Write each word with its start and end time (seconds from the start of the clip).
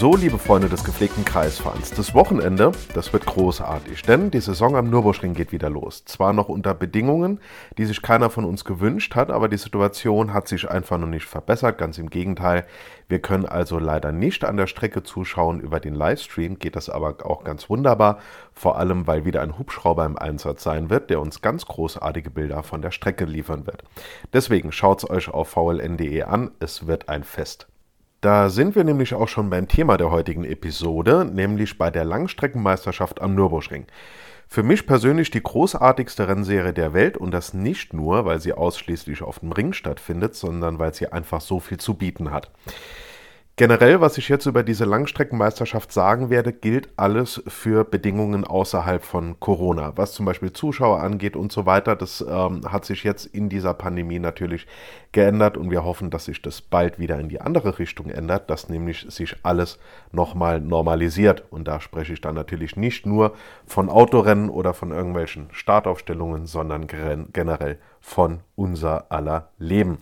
So, 0.00 0.16
liebe 0.16 0.38
Freunde 0.38 0.70
des 0.70 0.82
gepflegten 0.82 1.26
Kreisfahrens, 1.26 1.90
das 1.90 2.14
Wochenende, 2.14 2.72
das 2.94 3.12
wird 3.12 3.26
großartig, 3.26 4.00
denn 4.00 4.30
die 4.30 4.40
Saison 4.40 4.74
am 4.74 4.88
Nürburgring 4.88 5.34
geht 5.34 5.52
wieder 5.52 5.68
los. 5.68 6.06
Zwar 6.06 6.32
noch 6.32 6.48
unter 6.48 6.72
Bedingungen, 6.72 7.38
die 7.76 7.84
sich 7.84 8.00
keiner 8.00 8.30
von 8.30 8.46
uns 8.46 8.64
gewünscht 8.64 9.14
hat, 9.14 9.30
aber 9.30 9.50
die 9.50 9.58
Situation 9.58 10.32
hat 10.32 10.48
sich 10.48 10.70
einfach 10.70 10.96
noch 10.96 11.06
nicht 11.06 11.26
verbessert, 11.26 11.76
ganz 11.76 11.98
im 11.98 12.08
Gegenteil. 12.08 12.64
Wir 13.08 13.18
können 13.18 13.44
also 13.44 13.78
leider 13.78 14.10
nicht 14.10 14.42
an 14.42 14.56
der 14.56 14.68
Strecke 14.68 15.02
zuschauen. 15.02 15.60
Über 15.60 15.80
den 15.80 15.94
Livestream 15.94 16.58
geht 16.58 16.76
das 16.76 16.88
aber 16.88 17.16
auch 17.26 17.44
ganz 17.44 17.68
wunderbar, 17.68 18.20
vor 18.54 18.78
allem 18.78 19.06
weil 19.06 19.26
wieder 19.26 19.42
ein 19.42 19.58
Hubschrauber 19.58 20.06
im 20.06 20.16
Einsatz 20.16 20.62
sein 20.62 20.88
wird, 20.88 21.10
der 21.10 21.20
uns 21.20 21.42
ganz 21.42 21.66
großartige 21.66 22.30
Bilder 22.30 22.62
von 22.62 22.80
der 22.80 22.90
Strecke 22.90 23.26
liefern 23.26 23.66
wird. 23.66 23.84
Deswegen 24.32 24.72
schaut 24.72 25.04
es 25.04 25.10
euch 25.10 25.28
auf 25.28 25.50
vln.de 25.50 26.22
an, 26.22 26.52
es 26.58 26.86
wird 26.86 27.10
ein 27.10 27.22
Fest. 27.22 27.66
Da 28.20 28.50
sind 28.50 28.76
wir 28.76 28.84
nämlich 28.84 29.14
auch 29.14 29.28
schon 29.28 29.48
beim 29.48 29.66
Thema 29.66 29.96
der 29.96 30.10
heutigen 30.10 30.44
Episode, 30.44 31.24
nämlich 31.24 31.78
bei 31.78 31.90
der 31.90 32.04
Langstreckenmeisterschaft 32.04 33.22
am 33.22 33.34
Nürburgring. 33.34 33.86
Für 34.46 34.62
mich 34.62 34.86
persönlich 34.86 35.30
die 35.30 35.42
großartigste 35.42 36.28
Rennserie 36.28 36.74
der 36.74 36.92
Welt 36.92 37.16
und 37.16 37.30
das 37.30 37.54
nicht 37.54 37.94
nur, 37.94 38.26
weil 38.26 38.38
sie 38.38 38.52
ausschließlich 38.52 39.22
auf 39.22 39.38
dem 39.38 39.52
Ring 39.52 39.72
stattfindet, 39.72 40.34
sondern 40.34 40.78
weil 40.78 40.92
sie 40.92 41.10
einfach 41.10 41.40
so 41.40 41.60
viel 41.60 41.78
zu 41.78 41.94
bieten 41.94 42.30
hat. 42.30 42.50
Generell, 43.60 44.00
was 44.00 44.16
ich 44.16 44.30
jetzt 44.30 44.46
über 44.46 44.62
diese 44.62 44.86
Langstreckenmeisterschaft 44.86 45.92
sagen 45.92 46.30
werde, 46.30 46.50
gilt 46.50 46.88
alles 46.96 47.42
für 47.46 47.84
Bedingungen 47.84 48.46
außerhalb 48.46 49.04
von 49.04 49.38
Corona. 49.38 49.92
Was 49.96 50.14
zum 50.14 50.24
Beispiel 50.24 50.50
Zuschauer 50.50 51.02
angeht 51.02 51.36
und 51.36 51.52
so 51.52 51.66
weiter, 51.66 51.94
das 51.94 52.24
ähm, 52.26 52.62
hat 52.72 52.86
sich 52.86 53.04
jetzt 53.04 53.26
in 53.26 53.50
dieser 53.50 53.74
Pandemie 53.74 54.18
natürlich 54.18 54.66
geändert 55.12 55.58
und 55.58 55.70
wir 55.70 55.84
hoffen, 55.84 56.08
dass 56.08 56.24
sich 56.24 56.40
das 56.40 56.62
bald 56.62 56.98
wieder 56.98 57.20
in 57.20 57.28
die 57.28 57.42
andere 57.42 57.78
Richtung 57.78 58.08
ändert, 58.08 58.48
dass 58.48 58.70
nämlich 58.70 59.04
sich 59.10 59.36
alles 59.42 59.78
nochmal 60.10 60.62
normalisiert. 60.62 61.44
Und 61.50 61.68
da 61.68 61.82
spreche 61.82 62.14
ich 62.14 62.22
dann 62.22 62.36
natürlich 62.36 62.76
nicht 62.76 63.04
nur 63.04 63.34
von 63.66 63.90
Autorennen 63.90 64.48
oder 64.48 64.72
von 64.72 64.90
irgendwelchen 64.90 65.48
Startaufstellungen, 65.52 66.46
sondern 66.46 66.86
generell 66.86 67.76
von 68.00 68.40
unser 68.56 69.12
aller 69.12 69.50
Leben. 69.58 69.98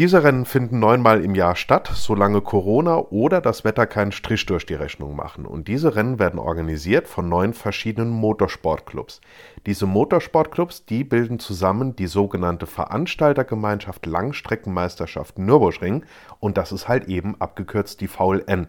Diese 0.00 0.24
Rennen 0.24 0.46
finden 0.46 0.78
neunmal 0.78 1.22
im 1.22 1.34
Jahr 1.34 1.54
statt, 1.56 1.90
solange 1.92 2.40
Corona 2.40 2.96
oder 3.10 3.42
das 3.42 3.64
Wetter 3.64 3.86
keinen 3.86 4.12
Strich 4.12 4.46
durch 4.46 4.64
die 4.64 4.72
Rechnung 4.72 5.14
machen. 5.14 5.44
Und 5.44 5.68
diese 5.68 5.94
Rennen 5.94 6.18
werden 6.18 6.40
organisiert 6.40 7.06
von 7.06 7.28
neun 7.28 7.52
verschiedenen 7.52 8.08
Motorsportclubs. 8.08 9.20
Diese 9.66 9.84
Motorsportclubs, 9.84 10.86
die 10.86 11.04
bilden 11.04 11.38
zusammen 11.38 11.96
die 11.96 12.06
sogenannte 12.06 12.64
Veranstaltergemeinschaft 12.64 14.06
Langstreckenmeisterschaft 14.06 15.38
Nürburgring 15.38 16.06
und 16.38 16.56
das 16.56 16.72
ist 16.72 16.88
halt 16.88 17.08
eben 17.08 17.38
abgekürzt 17.38 18.00
die 18.00 18.08
VLN. 18.08 18.68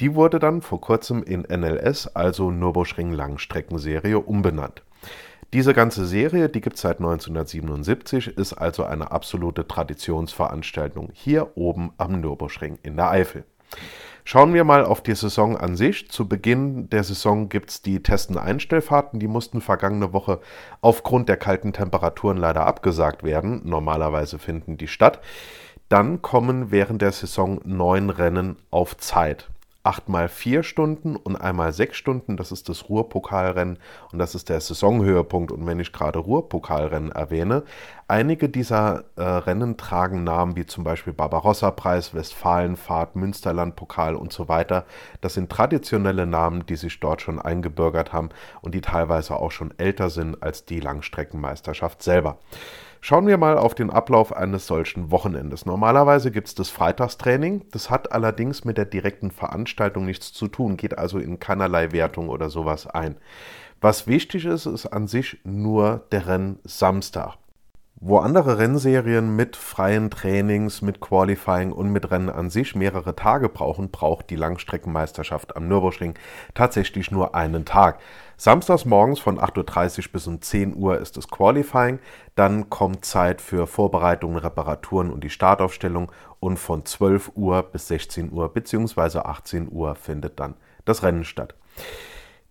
Die 0.00 0.16
wurde 0.16 0.40
dann 0.40 0.60
vor 0.60 0.80
kurzem 0.80 1.22
in 1.22 1.42
NLS, 1.42 2.08
also 2.16 2.50
Nürburgring 2.50 3.12
Langstreckenserie, 3.12 4.18
umbenannt. 4.18 4.82
Diese 5.54 5.72
ganze 5.72 6.04
Serie, 6.04 6.48
die 6.48 6.60
gibt 6.60 6.74
es 6.74 6.82
seit 6.82 6.98
1977, 6.98 8.36
ist 8.36 8.54
also 8.54 8.82
eine 8.82 9.12
absolute 9.12 9.68
Traditionsveranstaltung 9.68 11.10
hier 11.12 11.56
oben 11.56 11.92
am 11.96 12.20
Nürburgring 12.20 12.80
in 12.82 12.96
der 12.96 13.12
Eifel. 13.12 13.44
Schauen 14.24 14.52
wir 14.52 14.64
mal 14.64 14.84
auf 14.84 15.00
die 15.00 15.14
Saison 15.14 15.56
an 15.56 15.76
sich. 15.76 16.10
Zu 16.10 16.28
Beginn 16.28 16.90
der 16.90 17.04
Saison 17.04 17.48
gibt 17.48 17.70
es 17.70 17.82
die 17.82 18.02
Testen-Einstellfahrten. 18.02 19.20
Die 19.20 19.28
mussten 19.28 19.60
vergangene 19.60 20.12
Woche 20.12 20.40
aufgrund 20.80 21.28
der 21.28 21.36
kalten 21.36 21.72
Temperaturen 21.72 22.36
leider 22.36 22.66
abgesagt 22.66 23.22
werden. 23.22 23.60
Normalerweise 23.62 24.40
finden 24.40 24.76
die 24.76 24.88
statt. 24.88 25.20
Dann 25.88 26.20
kommen 26.20 26.72
während 26.72 27.00
der 27.00 27.12
Saison 27.12 27.60
neun 27.62 28.10
Rennen 28.10 28.56
auf 28.72 28.96
Zeit 28.96 29.50
achtmal 29.84 30.30
vier 30.30 30.62
Stunden 30.62 31.14
und 31.14 31.36
einmal 31.36 31.72
sechs 31.72 31.98
Stunden. 31.98 32.38
Das 32.38 32.50
ist 32.50 32.68
das 32.70 32.88
Ruhrpokalrennen 32.88 33.78
und 34.10 34.18
das 34.18 34.34
ist 34.34 34.48
der 34.48 34.60
Saisonhöhepunkt. 34.60 35.52
Und 35.52 35.66
wenn 35.66 35.78
ich 35.78 35.92
gerade 35.92 36.18
Ruhrpokalrennen 36.18 37.12
erwähne, 37.12 37.64
einige 38.08 38.48
dieser 38.48 39.04
äh, 39.16 39.22
Rennen 39.22 39.76
tragen 39.76 40.24
Namen 40.24 40.56
wie 40.56 40.64
zum 40.64 40.84
Beispiel 40.84 41.12
Barbarossa-Preis, 41.12 42.14
Westfalenfahrt, 42.14 43.14
Münsterland-Pokal 43.14 44.16
und 44.16 44.32
so 44.32 44.48
weiter. 44.48 44.86
Das 45.20 45.34
sind 45.34 45.52
traditionelle 45.52 46.26
Namen, 46.26 46.64
die 46.64 46.76
sich 46.76 46.98
dort 46.98 47.20
schon 47.20 47.38
eingebürgert 47.38 48.14
haben 48.14 48.30
und 48.62 48.74
die 48.74 48.80
teilweise 48.80 49.36
auch 49.36 49.52
schon 49.52 49.74
älter 49.78 50.08
sind 50.08 50.42
als 50.42 50.64
die 50.64 50.80
Langstreckenmeisterschaft 50.80 52.02
selber. 52.02 52.38
Schauen 53.06 53.26
wir 53.26 53.36
mal 53.36 53.58
auf 53.58 53.74
den 53.74 53.90
Ablauf 53.90 54.34
eines 54.34 54.66
solchen 54.66 55.10
Wochenendes. 55.10 55.66
Normalerweise 55.66 56.30
gibt 56.30 56.48
es 56.48 56.54
das 56.54 56.70
Freitagstraining. 56.70 57.66
Das 57.70 57.90
hat 57.90 58.12
allerdings 58.12 58.64
mit 58.64 58.78
der 58.78 58.86
direkten 58.86 59.30
Veranstaltung 59.30 60.06
nichts 60.06 60.32
zu 60.32 60.48
tun, 60.48 60.78
geht 60.78 60.96
also 60.96 61.18
in 61.18 61.38
keinerlei 61.38 61.92
Wertung 61.92 62.30
oder 62.30 62.48
sowas 62.48 62.86
ein. 62.86 63.16
Was 63.82 64.06
wichtig 64.06 64.46
ist, 64.46 64.64
ist 64.64 64.86
an 64.86 65.06
sich 65.06 65.38
nur 65.44 66.06
der 66.12 66.26
Rennsamstag. 66.28 67.36
Wo 68.06 68.18
andere 68.18 68.58
Rennserien 68.58 69.34
mit 69.34 69.56
freien 69.56 70.10
Trainings, 70.10 70.82
mit 70.82 71.00
Qualifying 71.00 71.72
und 71.72 71.88
mit 71.88 72.10
Rennen 72.10 72.28
an 72.28 72.50
sich 72.50 72.74
mehrere 72.74 73.16
Tage 73.16 73.48
brauchen, 73.48 73.90
braucht 73.90 74.28
die 74.28 74.36
Langstreckenmeisterschaft 74.36 75.56
am 75.56 75.68
Nürburgring 75.68 76.12
tatsächlich 76.52 77.10
nur 77.10 77.34
einen 77.34 77.64
Tag. 77.64 78.00
Samstags 78.36 78.84
morgens 78.84 79.20
von 79.20 79.38
8.30 79.38 79.98
Uhr 80.00 80.12
bis 80.12 80.26
um 80.26 80.42
10 80.42 80.76
Uhr 80.76 80.98
ist 80.98 81.16
das 81.16 81.28
Qualifying, 81.28 81.98
dann 82.34 82.68
kommt 82.68 83.06
Zeit 83.06 83.40
für 83.40 83.66
Vorbereitungen, 83.66 84.36
Reparaturen 84.36 85.10
und 85.10 85.24
die 85.24 85.30
Startaufstellung 85.30 86.12
und 86.40 86.58
von 86.58 86.84
12 86.84 87.32
Uhr 87.36 87.62
bis 87.62 87.88
16 87.88 88.30
Uhr 88.32 88.52
bzw. 88.52 89.20
18 89.20 89.72
Uhr 89.72 89.94
findet 89.94 90.38
dann 90.38 90.56
das 90.84 91.02
Rennen 91.04 91.24
statt. 91.24 91.54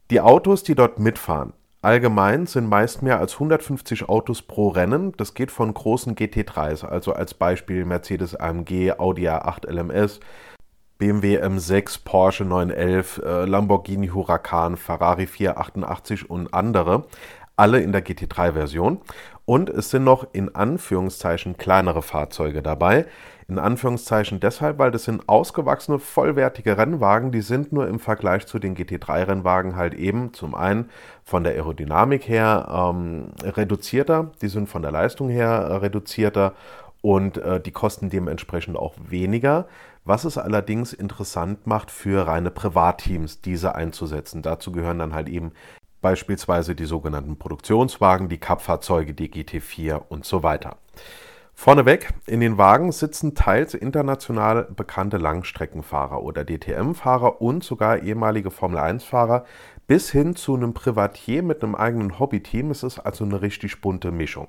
Die 0.09 0.19
Autos, 0.19 0.63
die 0.63 0.73
dort 0.73 0.97
mitfahren, 0.97 1.53
Allgemein 1.83 2.45
sind 2.45 2.69
meist 2.69 3.01
mehr 3.01 3.19
als 3.19 3.33
150 3.33 4.07
Autos 4.07 4.41
pro 4.41 4.69
Rennen. 4.69 5.11
Das 5.17 5.33
geht 5.33 5.51
von 5.51 5.73
großen 5.73 6.15
GT3s, 6.15 6.85
also 6.85 7.11
als 7.11 7.33
Beispiel 7.33 7.83
Mercedes 7.83 8.35
AMG, 8.35 8.93
Audi 8.97 9.27
A8 9.27 9.69
LMS, 9.69 10.21
BMW 10.97 11.43
M6, 11.43 12.05
Porsche 12.05 12.45
911, 12.45 13.21
äh, 13.25 13.43
Lamborghini 13.43 14.07
Huracan, 14.07 14.77
Ferrari 14.77 15.27
488 15.27 16.29
und 16.29 16.53
andere, 16.53 17.03
alle 17.57 17.81
in 17.81 17.91
der 17.91 18.05
GT3-Version. 18.05 19.01
Und 19.43 19.69
es 19.69 19.89
sind 19.89 20.05
noch 20.05 20.25
in 20.31 20.55
Anführungszeichen 20.55 21.57
kleinere 21.57 22.01
Fahrzeuge 22.01 22.61
dabei. 22.61 23.07
In 23.47 23.59
Anführungszeichen 23.59 24.39
deshalb, 24.39 24.79
weil 24.79 24.91
das 24.91 25.03
sind 25.03 25.27
ausgewachsene, 25.27 25.99
vollwertige 25.99 26.77
Rennwagen, 26.77 27.31
die 27.31 27.41
sind 27.41 27.73
nur 27.73 27.87
im 27.87 27.99
Vergleich 27.99 28.45
zu 28.47 28.59
den 28.59 28.75
GT3-Rennwagen 28.75 29.75
halt 29.75 29.93
eben 29.93 30.33
zum 30.33 30.55
einen 30.55 30.89
von 31.23 31.43
der 31.43 31.53
Aerodynamik 31.53 32.27
her 32.27 32.67
ähm, 32.69 33.31
reduzierter, 33.43 34.31
die 34.41 34.47
sind 34.47 34.69
von 34.69 34.81
der 34.81 34.91
Leistung 34.91 35.29
her 35.29 35.49
äh, 35.49 35.75
reduzierter 35.75 36.53
und 37.01 37.37
äh, 37.37 37.59
die 37.59 37.71
kosten 37.71 38.09
dementsprechend 38.09 38.77
auch 38.77 38.95
weniger. 39.09 39.67
Was 40.05 40.25
es 40.25 40.37
allerdings 40.37 40.93
interessant 40.93 41.67
macht 41.67 41.91
für 41.91 42.27
reine 42.27 42.51
Privatteams, 42.51 43.41
diese 43.41 43.75
einzusetzen. 43.75 44.41
Dazu 44.41 44.71
gehören 44.71 44.99
dann 44.99 45.13
halt 45.13 45.29
eben 45.29 45.51
beispielsweise 46.01 46.75
die 46.75 46.85
sogenannten 46.85 47.37
Produktionswagen, 47.37 48.29
die 48.29 48.37
Cup-Fahrzeuge, 48.37 49.13
die 49.13 49.29
GT4 49.29 50.01
und 50.09 50.25
so 50.25 50.43
weiter. 50.43 50.77
Vorneweg, 51.55 52.09
in 52.25 52.41
den 52.41 52.57
Wagen 52.57 52.91
sitzen 52.91 53.35
teils 53.35 53.73
international 53.73 54.67
bekannte 54.75 55.17
Langstreckenfahrer 55.17 56.21
oder 56.21 56.43
DTM-Fahrer 56.43 57.41
und 57.41 57.63
sogar 57.63 57.99
ehemalige 57.99 58.51
Formel-1-Fahrer 58.51 59.45
bis 59.87 60.11
hin 60.11 60.35
zu 60.35 60.55
einem 60.55 60.73
Privatier 60.73 61.43
mit 61.43 61.63
einem 61.63 61.75
eigenen 61.75 62.19
Hobbyteam. 62.19 62.71
Es 62.71 62.83
ist 62.83 62.99
also 62.99 63.23
eine 63.23 63.41
richtig 63.41 63.79
bunte 63.81 64.11
Mischung. 64.11 64.47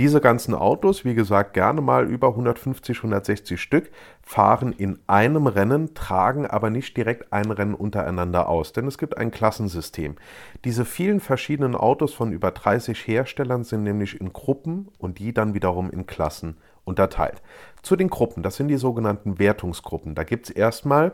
Diese 0.00 0.22
ganzen 0.22 0.54
Autos, 0.54 1.04
wie 1.04 1.14
gesagt, 1.14 1.52
gerne 1.52 1.82
mal 1.82 2.08
über 2.08 2.28
150, 2.28 2.96
160 2.96 3.60
Stück, 3.60 3.90
fahren 4.22 4.72
in 4.72 4.98
einem 5.06 5.46
Rennen, 5.46 5.92
tragen 5.92 6.46
aber 6.46 6.70
nicht 6.70 6.96
direkt 6.96 7.34
ein 7.34 7.50
Rennen 7.50 7.74
untereinander 7.74 8.48
aus, 8.48 8.72
denn 8.72 8.86
es 8.86 8.96
gibt 8.96 9.18
ein 9.18 9.30
Klassensystem. 9.30 10.16
Diese 10.64 10.86
vielen 10.86 11.20
verschiedenen 11.20 11.76
Autos 11.76 12.14
von 12.14 12.32
über 12.32 12.50
30 12.50 13.06
Herstellern 13.06 13.62
sind 13.62 13.82
nämlich 13.82 14.18
in 14.18 14.32
Gruppen 14.32 14.88
und 14.96 15.18
die 15.18 15.34
dann 15.34 15.52
wiederum 15.52 15.90
in 15.90 16.06
Klassen 16.06 16.56
unterteilt. 16.84 17.42
Zu 17.82 17.94
den 17.94 18.08
Gruppen, 18.08 18.42
das 18.42 18.56
sind 18.56 18.68
die 18.68 18.78
sogenannten 18.78 19.38
Wertungsgruppen. 19.38 20.14
Da 20.14 20.24
gibt 20.24 20.48
es 20.48 20.50
erstmal 20.56 21.12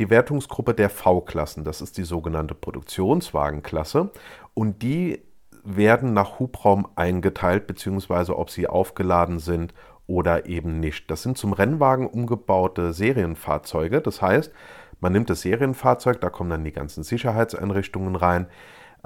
die 0.00 0.10
Wertungsgruppe 0.10 0.74
der 0.74 0.90
V-Klassen, 0.90 1.62
das 1.62 1.80
ist 1.80 1.98
die 1.98 2.02
sogenannte 2.02 2.56
Produktionswagenklasse 2.56 4.10
und 4.54 4.82
die 4.82 5.22
werden 5.64 6.12
nach 6.12 6.38
Hubraum 6.38 6.86
eingeteilt, 6.94 7.66
beziehungsweise 7.66 8.38
ob 8.38 8.50
sie 8.50 8.66
aufgeladen 8.66 9.38
sind 9.38 9.74
oder 10.06 10.46
eben 10.46 10.80
nicht. 10.80 11.10
Das 11.10 11.22
sind 11.22 11.38
zum 11.38 11.52
Rennwagen 11.52 12.06
umgebaute 12.06 12.92
Serienfahrzeuge. 12.92 14.00
Das 14.00 14.20
heißt, 14.20 14.52
man 15.00 15.12
nimmt 15.12 15.30
das 15.30 15.40
Serienfahrzeug, 15.40 16.20
da 16.20 16.30
kommen 16.30 16.50
dann 16.50 16.64
die 16.64 16.72
ganzen 16.72 17.02
Sicherheitseinrichtungen 17.02 18.16
rein. 18.16 18.46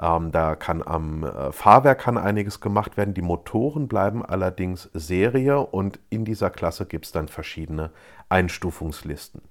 Ähm, 0.01 0.31
da 0.31 0.55
kann 0.55 0.81
am 0.81 1.23
äh, 1.23 1.51
Fahrwerk 1.51 1.99
kann 1.99 2.17
einiges 2.17 2.61
gemacht 2.61 2.97
werden. 2.97 3.13
Die 3.13 3.21
Motoren 3.21 3.87
bleiben 3.87 4.25
allerdings 4.25 4.89
Serie 4.93 5.59
und 5.59 5.99
in 6.09 6.25
dieser 6.25 6.49
Klasse 6.49 6.85
gibt 6.85 7.05
es 7.05 7.11
dann 7.11 7.27
verschiedene 7.27 7.91
Einstufungslisten. 8.29 9.41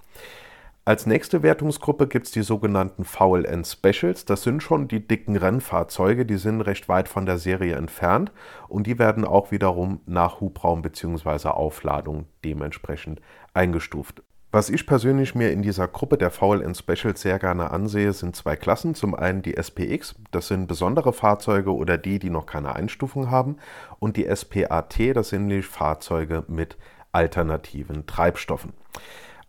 Als 0.88 1.05
nächste 1.05 1.43
Wertungsgruppe 1.43 2.06
gibt 2.06 2.25
es 2.25 2.32
die 2.32 2.40
sogenannten 2.40 3.05
VLN 3.05 3.62
Specials. 3.62 4.25
Das 4.25 4.43
sind 4.43 4.62
schon 4.62 4.88
die 4.88 5.06
dicken 5.06 5.37
Rennfahrzeuge, 5.37 6.25
die 6.25 6.38
sind 6.38 6.62
recht 6.62 6.88
weit 6.88 7.11
von 7.11 7.26
der 7.26 7.37
Serie 7.37 7.75
entfernt 7.75 8.32
und 8.69 8.87
die 8.87 8.99
werden 8.99 9.26
auch 9.26 9.50
wiederum 9.50 10.00
nach 10.06 10.40
Hubraum 10.40 10.81
bzw. 10.81 11.49
Aufladung 11.49 12.25
dementsprechend 12.43 13.20
eingestuft. 13.52 14.23
Was 14.50 14.70
ich 14.70 14.87
persönlich 14.87 15.35
mir 15.35 15.52
in 15.52 15.61
dieser 15.61 15.88
Gruppe 15.88 16.17
der 16.17 16.31
VLN 16.31 16.75
Specials 16.75 17.20
sehr 17.20 17.38
gerne 17.38 17.70
ansehe, 17.70 18.14
sind 18.14 18.35
zwei 18.35 18.56
Klassen. 18.56 18.94
Zum 18.94 19.14
einen 19.14 19.43
die 19.43 19.58
SPX, 19.58 20.14
das 20.31 20.49
sind 20.49 20.69
besondere 20.69 21.12
Fahrzeuge 21.12 21.75
oder 21.75 21.99
die, 21.99 22.19
die 22.19 22.31
noch 22.31 22.46
keine 22.46 22.75
Einstufung 22.75 23.31
haben, 23.31 23.58
und 23.99 24.17
die 24.17 24.35
SPAT, 24.35 25.14
das 25.14 25.29
sind 25.29 25.49
nämlich 25.49 25.67
Fahrzeuge 25.67 26.44
mit 26.49 26.79
alternativen 27.12 28.06
Treibstoffen. 28.06 28.73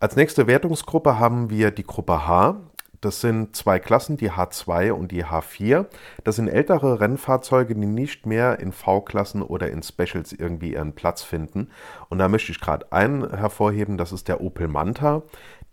Als 0.01 0.15
nächste 0.15 0.47
Wertungsgruppe 0.47 1.19
haben 1.19 1.49
wir 1.49 1.71
die 1.71 1.83
Gruppe 1.83 2.25
H. 2.25 2.55
Das 3.01 3.19
sind 3.19 3.53
zwei 3.53 3.79
Klassen, 3.79 4.15
die 4.15 4.31
H2 4.31 4.91
und 4.93 5.11
die 5.11 5.25
H4. 5.25 5.87
Das 6.23 6.37
sind 6.37 6.47
ältere 6.47 7.01
Rennfahrzeuge, 7.01 7.75
die 7.75 7.85
nicht 7.85 8.25
mehr 8.25 8.61
in 8.61 8.71
V-Klassen 8.71 9.41
oder 9.41 9.69
in 9.69 9.83
Specials 9.83 10.31
irgendwie 10.31 10.71
ihren 10.71 10.93
Platz 10.93 11.21
finden. 11.21 11.69
Und 12.07 12.19
da 12.19 12.29
möchte 12.29 12.53
ich 12.53 12.61
gerade 12.61 12.89
einen 12.93 13.29
hervorheben, 13.29 13.97
das 13.97 14.13
ist 14.13 14.29
der 14.29 14.39
Opel 14.39 14.69
Manta. 14.69 15.23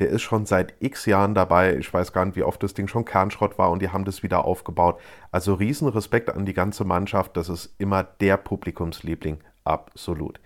Der 0.00 0.08
ist 0.08 0.22
schon 0.22 0.44
seit 0.44 0.74
x 0.80 1.06
Jahren 1.06 1.36
dabei. 1.36 1.76
Ich 1.76 1.94
weiß 1.94 2.12
gar 2.12 2.24
nicht, 2.24 2.34
wie 2.34 2.42
oft 2.42 2.60
das 2.64 2.74
Ding 2.74 2.88
schon 2.88 3.04
Kernschrott 3.04 3.58
war 3.58 3.70
und 3.70 3.80
die 3.80 3.90
haben 3.90 4.04
das 4.04 4.24
wieder 4.24 4.44
aufgebaut. 4.44 4.98
Also 5.30 5.54
riesen 5.54 5.86
Respekt 5.86 6.34
an 6.34 6.46
die 6.46 6.52
ganze 6.52 6.84
Mannschaft. 6.84 7.36
Das 7.36 7.48
ist 7.48 7.76
immer 7.78 8.02
der 8.02 8.38
Publikumsliebling. 8.38 9.38
Absolut. 9.62 10.40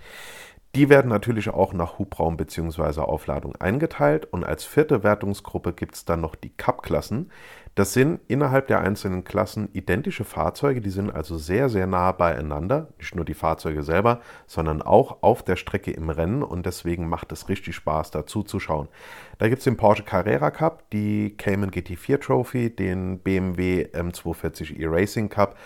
Die 0.77 0.89
werden 0.89 1.09
natürlich 1.09 1.49
auch 1.49 1.73
nach 1.73 1.99
Hubraum 1.99 2.37
bzw. 2.37 3.01
Aufladung 3.01 3.57
eingeteilt 3.57 4.27
und 4.27 4.45
als 4.45 4.65
vierte 4.65 5.03
Wertungsgruppe 5.03 5.73
gibt 5.73 5.97
es 5.97 6.05
dann 6.05 6.21
noch 6.21 6.37
die 6.37 6.51
Cup-Klassen. 6.51 7.33
Das 7.75 7.93
sind 7.93 8.21
innerhalb 8.29 8.69
der 8.69 8.81
einzelnen 8.81 9.25
Klassen 9.25 9.69
identische 9.73 10.25
Fahrzeuge, 10.25 10.81
die 10.81 10.91
sind 10.91 11.11
also 11.11 11.39
sehr, 11.39 11.69
sehr 11.69 11.87
nah 11.87 12.13
beieinander. 12.13 12.89
Nicht 12.99 13.17
nur 13.17 13.25
die 13.25 13.35
Fahrzeuge 13.35 13.83
selber, 13.83 14.21
sondern 14.47 14.81
auch 14.83 15.23
auf 15.23 15.43
der 15.43 15.57
Strecke 15.57 15.91
im 15.91 16.11
Rennen 16.11 16.43
und 16.43 16.67
deswegen 16.67 17.09
macht 17.09 17.33
es 17.33 17.49
richtig 17.49 17.75
Spaß, 17.75 18.13
dazu 18.13 18.43
zu 18.43 18.61
schauen. 18.61 18.89
Da 19.39 19.49
gibt 19.49 19.59
es 19.59 19.65
den 19.65 19.77
Porsche 19.77 20.05
Carrera 20.05 20.51
Cup, 20.51 20.89
die 20.91 21.37
Cayman 21.37 21.71
GT4 21.71 22.21
Trophy, 22.21 22.71
den 22.71 23.21
BMW 23.21 23.87
M240 23.93 24.79
E-Racing 24.79 25.31
Cup 25.31 25.57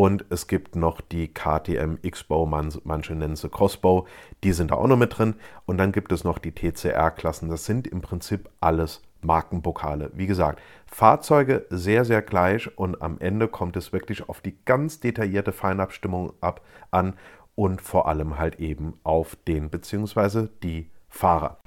und 0.00 0.24
es 0.30 0.46
gibt 0.46 0.76
noch 0.76 1.02
die 1.02 1.28
KTM 1.28 1.98
X-Bow, 2.00 2.46
manche 2.46 3.14
nennen 3.14 3.36
sie 3.36 3.50
Crossbow, 3.50 4.06
die 4.42 4.52
sind 4.52 4.70
da 4.70 4.76
auch 4.76 4.86
noch 4.86 4.96
mit 4.96 5.18
drin. 5.18 5.34
Und 5.66 5.76
dann 5.76 5.92
gibt 5.92 6.10
es 6.10 6.24
noch 6.24 6.38
die 6.38 6.52
TCR-Klassen. 6.52 7.50
Das 7.50 7.66
sind 7.66 7.86
im 7.86 8.00
Prinzip 8.00 8.48
alles 8.60 9.02
Markenpokale. 9.20 10.10
Wie 10.14 10.26
gesagt, 10.26 10.62
Fahrzeuge 10.86 11.66
sehr, 11.68 12.06
sehr 12.06 12.22
gleich 12.22 12.78
und 12.78 13.02
am 13.02 13.18
Ende 13.18 13.46
kommt 13.46 13.76
es 13.76 13.92
wirklich 13.92 14.26
auf 14.26 14.40
die 14.40 14.56
ganz 14.64 15.00
detaillierte 15.00 15.52
Feinabstimmung 15.52 16.32
ab 16.40 16.62
an 16.90 17.12
und 17.54 17.82
vor 17.82 18.08
allem 18.08 18.38
halt 18.38 18.58
eben 18.58 18.94
auf 19.02 19.36
den 19.46 19.68
bzw. 19.68 20.48
die 20.62 20.88
Fahrer. 21.10 21.59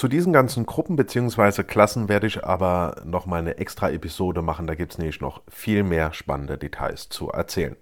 Zu 0.00 0.08
diesen 0.08 0.32
ganzen 0.32 0.64
Gruppen 0.64 0.96
bzw. 0.96 1.62
Klassen 1.62 2.08
werde 2.08 2.26
ich 2.26 2.42
aber 2.42 3.02
noch 3.04 3.26
mal 3.26 3.36
eine 3.36 3.58
extra 3.58 3.90
Episode 3.90 4.40
machen. 4.40 4.66
Da 4.66 4.74
gibt 4.74 4.92
es 4.92 4.98
nämlich 4.98 5.20
noch 5.20 5.42
viel 5.46 5.82
mehr 5.82 6.14
spannende 6.14 6.56
Details 6.56 7.10
zu 7.10 7.28
erzählen. 7.28 7.76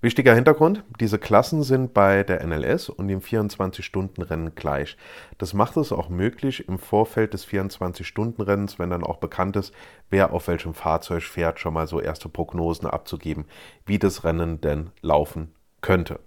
Wichtiger 0.00 0.34
Hintergrund, 0.34 0.82
diese 0.98 1.20
Klassen 1.20 1.62
sind 1.62 1.94
bei 1.94 2.24
der 2.24 2.44
NLS 2.44 2.88
und 2.88 3.08
im 3.08 3.20
24-Stunden-Rennen 3.20 4.56
gleich. 4.56 4.96
Das 5.38 5.54
macht 5.54 5.76
es 5.76 5.92
auch 5.92 6.08
möglich, 6.08 6.68
im 6.68 6.80
Vorfeld 6.80 7.34
des 7.34 7.46
24-Stunden-Rennens, 7.46 8.80
wenn 8.80 8.90
dann 8.90 9.04
auch 9.04 9.18
bekannt 9.18 9.54
ist, 9.54 9.72
wer 10.10 10.32
auf 10.32 10.48
welchem 10.48 10.74
Fahrzeug 10.74 11.22
fährt, 11.22 11.60
schon 11.60 11.74
mal 11.74 11.86
so 11.86 12.00
erste 12.00 12.28
Prognosen 12.28 12.88
abzugeben, 12.88 13.44
wie 13.86 14.00
das 14.00 14.24
Rennen 14.24 14.60
denn 14.60 14.90
laufen 15.02 15.54
könnte 15.82 16.18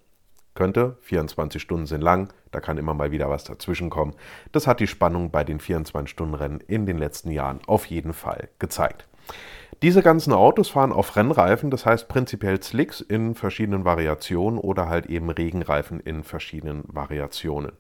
könnte. 0.58 0.98
24 1.02 1.62
Stunden 1.62 1.86
sind 1.86 2.02
lang, 2.02 2.34
da 2.52 2.60
kann 2.60 2.78
immer 2.78 2.94
mal 2.94 3.12
wieder 3.12 3.30
was 3.30 3.46
dazwischen 3.46 3.90
kommen. 3.90 4.16
Das 4.52 4.68
hat 4.68 4.82
die 4.82 4.88
Spannung 4.88 5.32
bei 5.32 5.46
den 5.46 5.62
24-Stunden-Rennen 5.62 6.60
in 6.68 6.86
den 6.86 6.98
letzten 6.98 7.32
Jahren 7.32 7.62
auf 7.68 7.86
jeden 7.86 8.12
Fall 8.12 8.50
gezeigt. 8.60 9.08
Diese 9.84 10.02
ganzen 10.02 10.34
Autos 10.34 10.70
fahren 10.70 10.92
auf 10.92 11.16
Rennreifen, 11.16 11.70
das 11.70 11.86
heißt 11.86 12.08
prinzipiell 12.08 12.62
Slicks 12.62 13.00
in 13.00 13.36
verschiedenen 13.36 13.86
Variationen 13.86 14.60
oder 14.60 14.90
halt 14.90 15.06
eben 15.06 15.30
Regenreifen 15.30 16.00
in 16.00 16.24
verschiedenen 16.24 16.84
Variationen. 16.88 17.74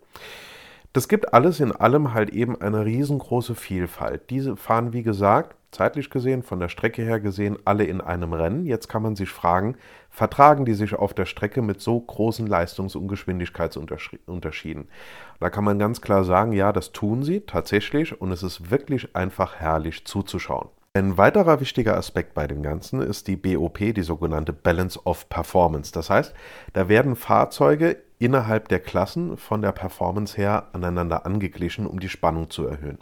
Das 0.93 1.07
gibt 1.07 1.33
alles 1.33 1.59
in 1.59 1.71
allem 1.71 2.13
halt 2.13 2.29
eben 2.29 2.59
eine 2.61 2.85
riesengroße 2.85 3.55
Vielfalt. 3.55 4.29
Diese 4.29 4.55
fahren, 4.55 4.93
wie 4.93 5.03
gesagt, 5.03 5.55
zeitlich 5.71 6.09
gesehen, 6.09 6.43
von 6.43 6.59
der 6.59 6.69
Strecke 6.69 7.01
her 7.01 7.19
gesehen, 7.19 7.57
alle 7.65 7.83
in 7.83 8.01
einem 8.01 8.33
Rennen. 8.33 8.65
Jetzt 8.65 8.87
kann 8.87 9.03
man 9.03 9.15
sich 9.15 9.29
fragen, 9.29 9.75
vertragen 10.09 10.65
die 10.65 10.73
sich 10.73 10.95
auf 10.95 11.13
der 11.13 11.25
Strecke 11.25 11.61
mit 11.61 11.81
so 11.81 11.99
großen 11.99 12.47
Leistungs- 12.47 12.95
und 12.95 13.07
Geschwindigkeitsunterschieden? 13.07 14.87
Da 15.39 15.49
kann 15.49 15.63
man 15.63 15.79
ganz 15.79 16.01
klar 16.01 16.23
sagen, 16.23 16.53
ja, 16.53 16.71
das 16.71 16.91
tun 16.91 17.23
sie 17.23 17.41
tatsächlich 17.41 18.19
und 18.19 18.31
es 18.31 18.43
ist 18.43 18.71
wirklich 18.71 19.15
einfach 19.15 19.55
herrlich 19.55 20.05
zuzuschauen. 20.05 20.69
Ein 20.93 21.15
weiterer 21.15 21.59
wichtiger 21.59 21.95
Aspekt 21.95 22.33
bei 22.33 22.47
dem 22.47 22.63
Ganzen 22.63 23.01
ist 23.01 23.27
die 23.27 23.35
BOP, 23.35 23.77
die 23.77 24.01
sogenannte 24.01 24.51
Balance 24.51 24.99
of 25.05 25.29
Performance. 25.29 25.91
Das 25.91 26.09
heißt, 26.09 26.33
da 26.73 26.89
werden 26.89 27.15
Fahrzeuge 27.15 27.97
innerhalb 28.19 28.67
der 28.67 28.79
Klassen 28.79 29.37
von 29.37 29.61
der 29.61 29.71
Performance 29.71 30.35
her 30.37 30.67
aneinander 30.73 31.25
angeglichen, 31.25 31.85
um 31.85 31.99
die 31.99 32.09
Spannung 32.09 32.49
zu 32.49 32.65
erhöhen. 32.65 32.97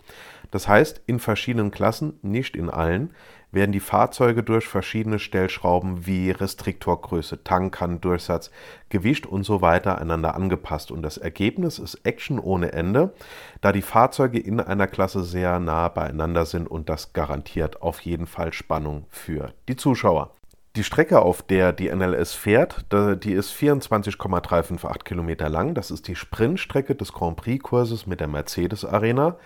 Das 0.51 0.67
heißt, 0.67 1.01
in 1.05 1.19
verschiedenen 1.19 1.71
Klassen, 1.71 2.19
nicht 2.21 2.55
in 2.55 2.69
allen, 2.69 3.13
werden 3.51 3.71
die 3.71 3.79
Fahrzeuge 3.79 4.43
durch 4.43 4.67
verschiedene 4.67 5.17
Stellschrauben 5.17 6.05
wie 6.05 6.29
Restriktorgröße, 6.31 7.43
Tankkannendurchsatz, 7.43 8.51
Gewicht 8.89 9.25
und 9.25 9.43
so 9.43 9.61
weiter 9.61 9.97
einander 9.97 10.35
angepasst. 10.35 10.91
Und 10.91 11.01
das 11.01 11.17
Ergebnis 11.17 11.79
ist 11.79 11.95
Action 12.03 12.37
ohne 12.37 12.73
Ende, 12.73 13.13
da 13.61 13.71
die 13.71 13.81
Fahrzeuge 13.81 14.39
in 14.39 14.59
einer 14.59 14.87
Klasse 14.87 15.23
sehr 15.23 15.59
nah 15.59 15.87
beieinander 15.87 16.45
sind 16.45 16.67
und 16.67 16.89
das 16.89 17.13
garantiert 17.13 17.81
auf 17.81 18.01
jeden 18.01 18.27
Fall 18.27 18.51
Spannung 18.51 19.05
für 19.09 19.53
die 19.69 19.77
Zuschauer. 19.77 20.31
Die 20.75 20.83
Strecke, 20.83 21.21
auf 21.21 21.41
der 21.41 21.71
die 21.71 21.89
NLS 21.89 22.33
fährt, 22.33 22.85
die 22.91 23.31
ist 23.31 23.51
24,358 23.51 25.05
Kilometer 25.05 25.47
lang. 25.47 25.73
Das 25.73 25.89
ist 25.89 26.09
die 26.09 26.17
Sprintstrecke 26.17 26.95
des 26.95 27.13
Grand 27.13 27.37
Prix-Kurses 27.37 28.07
mit 28.07 28.19
der 28.19 28.27
Mercedes 28.27 28.83
Arena 28.83 29.37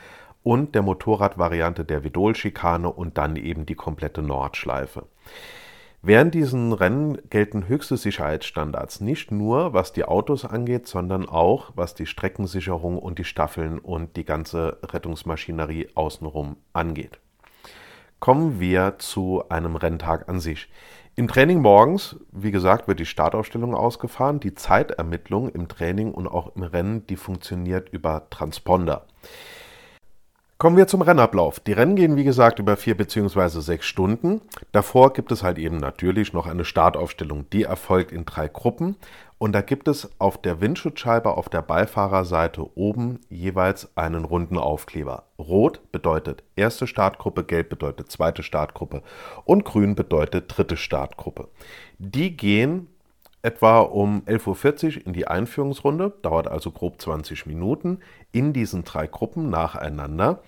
und 0.42 0.74
der 0.74 0.82
Motorradvariante 0.82 1.86
der 1.86 2.04
Vidol-Schikane 2.04 2.90
und 2.92 3.20
dann 3.20 3.36
eben 3.36 3.68
die 3.68 3.76
komplette 3.76 4.24
Nordschleife. 4.24 5.06
Während 6.02 6.34
diesen 6.34 6.74
Rennen 6.74 7.20
gelten 7.30 7.68
höchste 7.68 7.98
Sicherheitsstandards, 7.98 9.00
nicht 9.00 9.30
nur 9.32 9.74
was 9.74 9.94
die 9.94 10.06
Autos 10.06 10.46
angeht, 10.46 10.88
sondern 10.88 11.30
auch 11.30 11.74
was 11.76 11.94
die 11.94 12.08
Streckensicherung 12.08 12.98
und 12.98 13.20
die 13.20 13.24
Staffeln 13.24 13.78
und 13.78 14.16
die 14.16 14.26
ganze 14.26 14.80
Rettungsmaschinerie 14.82 15.90
außenrum 15.94 16.56
angeht. 16.74 17.20
Kommen 18.20 18.60
wir 18.60 18.96
zu 18.98 19.44
einem 19.50 19.76
Renntag 19.76 20.28
an 20.28 20.40
sich. 20.40 20.70
Im 21.20 21.28
Training 21.28 21.60
morgens, 21.60 22.16
wie 22.32 22.50
gesagt, 22.50 22.88
wird 22.88 23.02
die 23.02 23.06
Startaufstellung 23.06 23.76
ausgefahren. 23.76 24.40
Die 24.40 24.54
Zeitermittlung 24.54 25.50
im 25.50 25.68
Training 25.68 26.14
und 26.14 26.30
auch 26.30 26.56
im 26.56 26.64
Rennen, 26.64 27.06
die 27.08 27.18
funktioniert 27.18 27.90
über 27.90 28.30
Transponder. 28.30 29.06
Kommen 30.62 30.76
wir 30.76 30.88
zum 30.88 31.02
Rennablauf. 31.02 31.62
Die 31.62 31.72
Rennen 31.72 31.96
gehen 31.96 32.18
wie 32.18 32.26
gesagt 32.26 32.60
über 32.60 32.76
vier 32.76 32.98
beziehungsweise 32.98 33.62
sechs 33.62 33.86
Stunden. 33.86 34.42
Davor 34.74 35.14
gibt 35.14 35.32
es 35.32 35.42
halt 35.42 35.58
eben 35.58 35.78
natürlich 35.78 36.34
noch 36.34 36.48
eine 36.48 36.66
Startaufstellung. 36.66 37.50
Die 37.52 37.64
erfolgt 37.64 38.12
in 38.12 38.26
drei 38.26 38.50
Gruppen. 38.50 38.98
Und 39.38 39.54
da 39.54 39.62
gibt 39.62 39.88
es 39.88 40.10
auf 40.20 40.38
der 40.38 40.60
Windschutzscheibe 40.60 41.38
auf 41.38 41.48
der 41.48 41.62
Beifahrerseite 41.62 42.78
oben 42.78 43.22
jeweils 43.30 43.96
einen 43.96 44.26
runden 44.26 44.58
Aufkleber. 44.58 45.28
Rot 45.40 45.80
bedeutet 45.94 46.44
erste 46.58 46.88
Startgruppe, 46.88 47.46
gelb 47.46 47.70
bedeutet 47.70 48.12
zweite 48.12 48.44
Startgruppe 48.44 49.02
und 49.46 49.64
grün 49.64 49.96
bedeutet 49.96 50.58
dritte 50.58 50.76
Startgruppe. 50.76 51.48
Die 52.00 52.36
gehen 52.36 52.90
etwa 53.42 53.80
um 53.80 54.22
11.40 54.26 54.98
Uhr 54.98 55.08
in 55.08 55.14
die 55.14 55.28
Einführungsrunde, 55.28 56.14
dauert 56.22 56.48
also 56.48 56.72
grob 56.72 57.00
20 57.02 57.46
Minuten, 57.46 58.00
in 58.32 58.54
diesen 58.54 58.84
drei 58.84 59.08
Gruppen 59.08 59.50
nacheinander. 59.50 60.42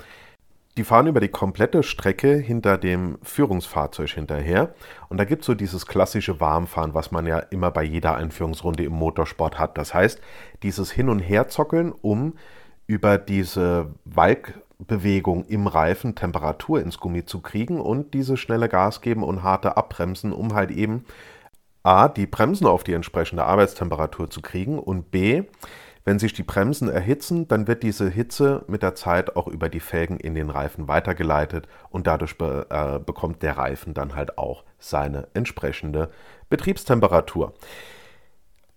Die 0.77 0.85
fahren 0.85 1.07
über 1.07 1.19
die 1.19 1.27
komplette 1.27 1.83
Strecke 1.83 2.35
hinter 2.35 2.77
dem 2.77 3.17
Führungsfahrzeug 3.23 4.09
hinterher. 4.09 4.73
Und 5.09 5.17
da 5.19 5.25
gibt 5.25 5.41
es 5.41 5.47
so 5.47 5.53
dieses 5.53 5.85
klassische 5.85 6.39
Warmfahren, 6.39 6.93
was 6.93 7.11
man 7.11 7.27
ja 7.27 7.39
immer 7.39 7.71
bei 7.71 7.83
jeder 7.83 8.15
Einführungsrunde 8.15 8.83
im 8.85 8.93
Motorsport 8.93 9.59
hat. 9.59 9.77
Das 9.77 9.93
heißt, 9.93 10.21
dieses 10.63 10.91
Hin- 10.91 11.09
und 11.09 11.19
Herzockeln, 11.19 11.91
um 11.91 12.35
über 12.87 13.17
diese 13.17 13.93
Walkbewegung 14.05 15.45
im 15.45 15.67
Reifen 15.67 16.15
Temperatur 16.15 16.81
ins 16.81 16.99
Gummi 16.99 17.25
zu 17.25 17.41
kriegen 17.41 17.79
und 17.79 18.13
diese 18.13 18.37
schnelle 18.37 18.69
Gas 18.69 19.01
geben 19.01 19.23
und 19.23 19.43
harte 19.43 19.75
abbremsen, 19.75 20.31
um 20.31 20.53
halt 20.53 20.71
eben 20.71 21.05
A, 21.83 22.07
die 22.07 22.27
Bremsen 22.27 22.67
auf 22.67 22.83
die 22.83 22.93
entsprechende 22.93 23.43
Arbeitstemperatur 23.43 24.29
zu 24.29 24.41
kriegen 24.41 24.79
und 24.79 25.11
B, 25.11 25.43
wenn 26.03 26.17
sich 26.17 26.33
die 26.33 26.43
Bremsen 26.43 26.89
erhitzen, 26.89 27.47
dann 27.47 27.67
wird 27.67 27.83
diese 27.83 28.09
Hitze 28.09 28.63
mit 28.67 28.81
der 28.81 28.95
Zeit 28.95 29.35
auch 29.35 29.47
über 29.47 29.69
die 29.69 29.79
Felgen 29.79 30.17
in 30.17 30.33
den 30.33 30.49
Reifen 30.49 30.87
weitergeleitet 30.87 31.67
und 31.89 32.07
dadurch 32.07 32.37
be 32.37 32.65
äh, 32.69 32.99
bekommt 32.99 33.43
der 33.43 33.57
Reifen 33.57 33.93
dann 33.93 34.15
halt 34.15 34.37
auch 34.37 34.63
seine 34.79 35.27
entsprechende 35.35 36.09
Betriebstemperatur. 36.49 37.53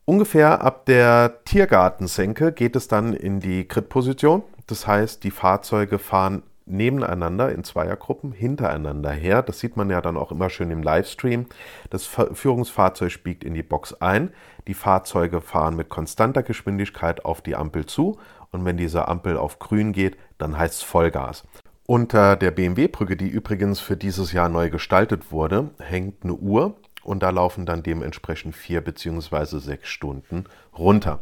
Ungefähr 0.04 0.60
ab 0.60 0.84
der 0.84 1.44
Tiergartensenke 1.44 2.52
geht 2.52 2.76
es 2.76 2.88
dann 2.88 3.14
in 3.14 3.40
die 3.40 3.66
Gridposition. 3.66 4.42
Das 4.66 4.86
heißt, 4.86 5.24
die 5.24 5.30
Fahrzeuge 5.30 5.98
fahren 5.98 6.42
nebeneinander 6.66 7.52
in 7.52 7.64
Zweiergruppen 7.64 8.32
hintereinander 8.32 9.10
her. 9.10 9.42
Das 9.42 9.60
sieht 9.60 9.76
man 9.76 9.90
ja 9.90 10.00
dann 10.00 10.16
auch 10.16 10.32
immer 10.32 10.50
schön 10.50 10.70
im 10.70 10.82
Livestream. 10.82 11.46
Das 11.90 12.06
Führungsfahrzeug 12.06 13.22
biegt 13.22 13.44
in 13.44 13.54
die 13.54 13.62
Box 13.62 13.94
ein. 14.00 14.30
Die 14.66 14.74
Fahrzeuge 14.74 15.40
fahren 15.40 15.76
mit 15.76 15.88
konstanter 15.88 16.42
Geschwindigkeit 16.42 17.24
auf 17.24 17.42
die 17.42 17.56
Ampel 17.56 17.86
zu 17.86 18.18
und 18.50 18.64
wenn 18.64 18.76
diese 18.76 19.08
Ampel 19.08 19.36
auf 19.36 19.58
grün 19.58 19.92
geht, 19.92 20.16
dann 20.38 20.56
heißt 20.56 20.74
es 20.74 20.82
Vollgas. 20.82 21.44
Unter 21.86 22.36
der 22.36 22.50
BMW-Brücke, 22.50 23.16
die 23.16 23.28
übrigens 23.28 23.80
für 23.80 23.96
dieses 23.96 24.32
Jahr 24.32 24.48
neu 24.48 24.70
gestaltet 24.70 25.30
wurde, 25.32 25.70
hängt 25.78 26.24
eine 26.24 26.32
Uhr 26.32 26.76
und 27.02 27.22
da 27.22 27.28
laufen 27.28 27.66
dann 27.66 27.82
dementsprechend 27.82 28.56
vier 28.56 28.80
bzw. 28.80 29.58
sechs 29.58 29.88
Stunden 29.88 30.44
runter. 30.78 31.20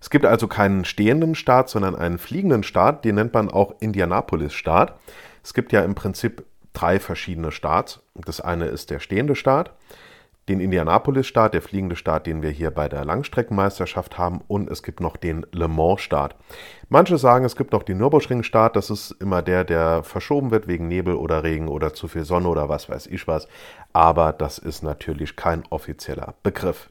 Es 0.00 0.08
gibt 0.10 0.24
also 0.24 0.48
keinen 0.48 0.84
stehenden 0.84 1.34
Start, 1.34 1.68
sondern 1.68 1.94
einen 1.94 2.18
fliegenden 2.18 2.62
Start. 2.62 3.04
Den 3.04 3.16
nennt 3.16 3.34
man 3.34 3.50
auch 3.50 3.74
Indianapolis-Start. 3.80 4.94
Es 5.44 5.54
gibt 5.54 5.72
ja 5.72 5.82
im 5.82 5.94
Prinzip 5.94 6.44
drei 6.72 6.98
verschiedene 6.98 7.52
Starts. 7.52 8.00
Das 8.14 8.40
eine 8.40 8.66
ist 8.66 8.90
der 8.90 9.00
stehende 9.00 9.34
Start, 9.34 9.72
den 10.48 10.60
Indianapolis-Start, 10.60 11.54
der 11.54 11.62
fliegende 11.62 11.96
Start, 11.96 12.26
den 12.26 12.42
wir 12.42 12.50
hier 12.50 12.70
bei 12.70 12.88
der 12.88 13.04
Langstreckenmeisterschaft 13.04 14.18
haben, 14.18 14.40
und 14.48 14.70
es 14.70 14.82
gibt 14.82 15.00
noch 15.00 15.16
den 15.16 15.46
Le 15.52 15.68
Mans-Start. 15.68 16.34
Manche 16.88 17.18
sagen, 17.18 17.44
es 17.44 17.56
gibt 17.56 17.72
noch 17.72 17.82
den 17.82 17.98
Nürburgring-Start, 17.98 18.76
das 18.76 18.90
ist 18.90 19.12
immer 19.20 19.42
der, 19.42 19.64
der 19.64 20.02
verschoben 20.02 20.50
wird 20.50 20.66
wegen 20.66 20.88
Nebel 20.88 21.14
oder 21.14 21.44
Regen 21.44 21.68
oder 21.68 21.92
zu 21.92 22.08
viel 22.08 22.24
Sonne 22.24 22.48
oder 22.48 22.68
was 22.68 22.88
weiß 22.88 23.06
ich 23.06 23.28
was, 23.28 23.48
aber 23.92 24.32
das 24.32 24.58
ist 24.58 24.82
natürlich 24.82 25.36
kein 25.36 25.64
offizieller 25.70 26.34
Begriff. 26.42 26.90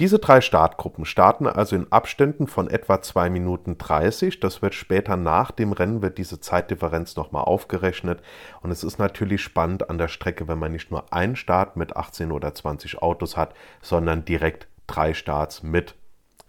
Diese 0.00 0.18
drei 0.18 0.40
Startgruppen 0.40 1.04
starten 1.04 1.46
also 1.46 1.76
in 1.76 1.92
Abständen 1.92 2.46
von 2.46 2.70
etwa 2.70 3.02
2 3.02 3.28
Minuten 3.28 3.76
30. 3.76 4.40
Das 4.40 4.62
wird 4.62 4.74
später 4.74 5.18
nach 5.18 5.50
dem 5.50 5.72
Rennen, 5.72 6.00
wird 6.00 6.16
diese 6.16 6.40
Zeitdifferenz 6.40 7.16
nochmal 7.16 7.44
aufgerechnet. 7.44 8.22
Und 8.62 8.70
es 8.70 8.82
ist 8.82 8.98
natürlich 8.98 9.42
spannend 9.42 9.90
an 9.90 9.98
der 9.98 10.08
Strecke, 10.08 10.48
wenn 10.48 10.58
man 10.58 10.72
nicht 10.72 10.90
nur 10.90 11.12
einen 11.12 11.36
Start 11.36 11.76
mit 11.76 11.98
18 11.98 12.32
oder 12.32 12.54
20 12.54 13.02
Autos 13.02 13.36
hat, 13.36 13.52
sondern 13.82 14.24
direkt 14.24 14.68
drei 14.86 15.12
Starts 15.12 15.62
mit 15.62 15.94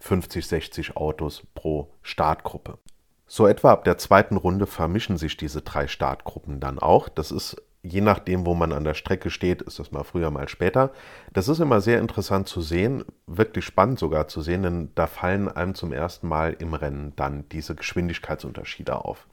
50, 0.00 0.46
60 0.46 0.96
Autos 0.96 1.42
pro 1.54 1.92
Startgruppe. 2.00 2.78
So 3.26 3.46
etwa 3.46 3.72
ab 3.72 3.84
der 3.84 3.98
zweiten 3.98 4.38
Runde 4.38 4.66
vermischen 4.66 5.18
sich 5.18 5.36
diese 5.36 5.60
drei 5.60 5.88
Startgruppen 5.88 6.58
dann 6.58 6.78
auch. 6.78 7.10
Das 7.10 7.30
ist 7.30 7.60
je 7.82 8.00
nachdem, 8.00 8.46
wo 8.46 8.54
man 8.54 8.72
an 8.72 8.84
der 8.84 8.94
Strecke 8.94 9.30
steht, 9.30 9.62
ist 9.62 9.78
das 9.78 9.90
mal 9.90 10.04
früher, 10.04 10.30
mal 10.30 10.48
später. 10.48 10.92
Das 11.32 11.48
ist 11.48 11.58
immer 11.58 11.80
sehr 11.80 11.98
interessant 11.98 12.48
zu 12.48 12.60
sehen, 12.60 13.04
wirklich 13.26 13.64
spannend 13.64 13.98
sogar 13.98 14.28
zu 14.28 14.40
sehen, 14.40 14.62
denn 14.62 14.90
da 14.94 15.06
fallen 15.06 15.48
einem 15.48 15.74
zum 15.74 15.92
ersten 15.92 16.28
Mal 16.28 16.54
im 16.58 16.74
Rennen 16.74 17.12
dann 17.16 17.48
diese 17.50 17.74
Geschwindigkeitsunterschiede 17.74 19.04
auf. 19.04 19.26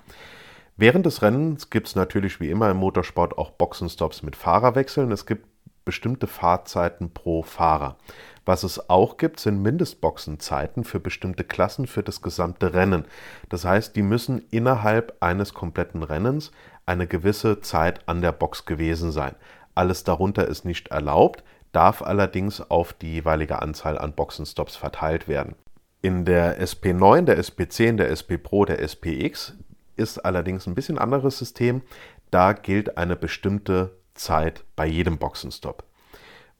Während 0.78 1.06
des 1.06 1.22
Rennens 1.22 1.70
gibt 1.70 1.88
es 1.88 1.96
natürlich 1.96 2.40
wie 2.40 2.50
immer 2.50 2.72
im 2.72 2.78
Motorsport 2.78 3.38
auch 3.38 3.52
Boxenstops 3.52 4.24
mit 4.24 4.36
Fahrerwechseln. 4.36 5.12
Es 5.12 5.26
gibt 5.26 5.46
bestimmte 5.84 6.28
Fahrzeiten 6.28 7.12
pro 7.14 7.44
Fahrer. 7.44 7.98
Was 8.46 8.64
es 8.64 8.90
auch 8.90 9.18
gibt, 9.18 9.40
sind 9.40 9.62
Mindestboxenzeiten 9.62 10.84
für 10.84 11.00
bestimmte 11.00 11.44
Klassen 11.44 11.86
für 11.86 12.02
das 12.02 12.22
gesamte 12.22 12.74
Rennen. 12.74 13.06
Das 13.50 13.66
heißt, 13.66 13.96
die 13.96 14.02
müssen 14.02 14.42
innerhalb 14.52 15.18
eines 15.20 15.54
kompletten 15.54 16.02
Rennens 16.02 16.52
eine 16.90 17.08
gewisse 17.08 17.62
Zeit 17.62 18.02
an 18.08 18.22
der 18.22 18.32
Box 18.32 18.66
gewesen 18.66 19.12
sein. 19.12 19.36
Alles 19.76 20.04
darunter 20.04 20.48
ist 20.48 20.66
nicht 20.66 20.90
erlaubt, 20.90 21.44
darf 21.72 22.02
allerdings 22.02 22.60
auf 22.60 22.94
die 22.94 23.14
jeweilige 23.14 23.62
Anzahl 23.62 23.98
an 23.98 24.14
Boxenstops 24.14 24.76
verteilt 24.76 25.28
werden. 25.28 25.56
In 26.02 26.26
der 26.26 26.60
SP9, 26.60 27.22
der 27.22 27.40
SP10, 27.40 27.98
der 27.98 28.10
SP 28.10 28.42
Pro, 28.42 28.66
der 28.66 28.80
SPX 28.86 29.54
ist 29.96 30.18
allerdings 30.20 30.66
ein 30.66 30.76
bisschen 30.76 30.98
anderes 30.98 31.38
System. 31.38 31.82
Da 32.32 32.54
gilt 32.54 32.98
eine 32.98 33.16
bestimmte 33.16 33.98
Zeit 34.16 34.64
bei 34.76 34.88
jedem 34.88 35.18
Boxenstopp. 35.18 35.84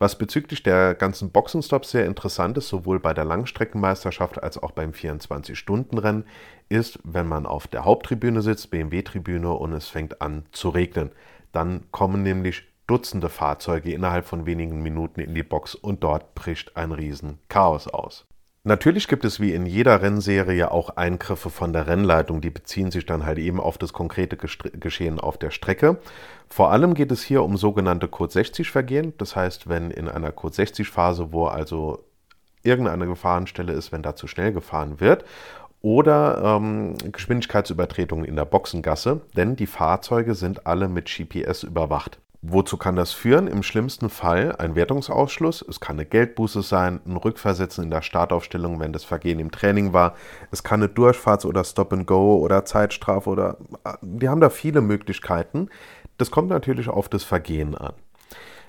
Was 0.02 0.18
bezüglich 0.18 0.64
der 0.64 0.96
ganzen 0.96 1.30
Boxenstops 1.32 1.92
sehr 1.92 2.06
interessant 2.06 2.58
ist, 2.58 2.70
sowohl 2.70 3.02
bei 3.02 3.14
der 3.14 3.26
Langstreckenmeisterschaft 3.26 4.42
als 4.42 4.58
auch 4.58 4.72
beim 4.72 4.92
24-Stunden-Rennen, 4.92 6.24
ist, 6.70 7.00
wenn 7.04 7.28
man 7.28 7.46
auf 7.46 7.68
der 7.68 7.84
Haupttribüne 7.84 8.42
sitzt, 8.42 8.72
BMW-Tribüne, 8.72 9.52
und 9.52 9.74
es 9.74 9.90
fängt 9.90 10.22
an 10.22 10.46
zu 10.54 10.70
regnen. 10.70 11.12
Dann 11.52 11.84
kommen 11.92 12.24
nämlich 12.24 12.64
Dutzende 12.88 13.30
Fahrzeuge 13.30 13.94
innerhalb 13.94 14.26
von 14.26 14.48
wenigen 14.48 14.82
Minuten 14.82 15.20
in 15.20 15.36
die 15.36 15.44
Box 15.44 15.76
und 15.76 16.04
dort 16.04 16.34
bricht 16.34 16.76
ein 16.76 16.92
Riesenchaos 16.92 17.88
aus. 17.88 18.26
Natürlich 18.66 19.08
gibt 19.08 19.24
es 19.24 19.40
wie 19.40 19.54
in 19.54 19.66
jeder 19.66 20.02
Rennserie 20.02 20.70
auch 20.70 20.90
Eingriffe 20.90 21.50
von 21.50 21.72
der 21.72 21.88
Rennleitung, 21.88 22.42
die 22.42 22.50
beziehen 22.50 22.92
sich 22.92 23.06
dann 23.06 23.26
halt 23.26 23.38
eben 23.38 23.60
auf 23.60 23.78
das 23.78 23.94
konkrete 23.94 24.36
Geschehen 24.36 25.20
auf 25.20 25.38
der 25.38 25.52
Strecke. 25.52 25.98
Vor 26.50 26.70
allem 26.72 26.94
geht 26.94 27.12
es 27.12 27.24
hier 27.24 27.44
um 27.44 27.56
sogenannte 27.56 28.10
Code 28.10 28.34
60 28.34 28.70
Vergehen, 28.70 29.14
das 29.18 29.38
heißt, 29.38 29.70
wenn 29.70 29.92
in 29.92 30.10
einer 30.10 30.34
Code 30.34 30.56
60 30.56 30.90
Phase, 30.90 31.32
wo 31.32 31.46
also 31.46 32.04
irgendeine 32.62 33.08
Gefahrenstelle 33.08 33.72
ist, 33.72 33.94
wenn 33.94 34.04
da 34.04 34.18
zu 34.18 34.28
schnell 34.28 34.52
gefahren 34.52 35.00
wird, 35.00 35.24
oder 35.82 36.58
ähm, 36.58 36.96
Geschwindigkeitsübertretungen 37.14 38.26
in 38.26 38.36
der 38.36 38.44
Boxengasse, 38.44 39.22
denn 39.38 39.56
die 39.56 39.68
Fahrzeuge 39.68 40.36
sind 40.36 40.68
alle 40.68 40.90
mit 40.90 41.06
GPS 41.06 41.64
überwacht. 41.64 42.20
Wozu 42.42 42.78
kann 42.78 42.96
das 42.96 43.12
führen? 43.12 43.48
Im 43.48 43.64
schlimmsten 43.64 44.10
Fall 44.10 44.56
ein 44.58 44.74
Wertungsausschluss. 44.76 45.62
Es 45.68 45.82
kann 45.82 45.98
eine 45.98 46.06
Geldbuße 46.06 46.62
sein, 46.62 47.02
ein 47.06 47.18
Rückversetzen 47.18 47.84
in 47.84 47.92
der 47.92 48.02
Startaufstellung, 48.02 48.80
wenn 48.80 48.94
das 48.94 49.04
Vergehen 49.04 49.40
im 49.40 49.52
Training 49.52 49.92
war. 49.92 50.16
Es 50.50 50.64
kann 50.64 50.82
eine 50.82 50.90
Durchfahrts- 50.92 51.46
oder 51.46 51.66
Stop-and-Go 51.66 52.38
oder 52.38 52.64
Zeitstrafe 52.64 53.30
oder. 53.30 53.58
Die 54.02 54.30
haben 54.30 54.40
da 54.40 54.50
viele 54.50 54.80
Möglichkeiten. 54.80 55.70
Das 56.18 56.32
kommt 56.32 56.48
natürlich 56.50 56.88
auf 56.88 57.10
das 57.10 57.26
Vergehen 57.26 57.76
an. 57.76 57.94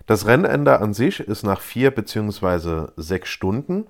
Das 0.07 0.27
Rennende 0.27 0.81
an 0.81 0.93
sich 0.93 1.21
ist 1.21 1.45
nach 1.45 1.61
vier 1.61 1.93
bzw. 1.93 2.89
sechs 2.97 3.29
Stunden. 3.29 3.87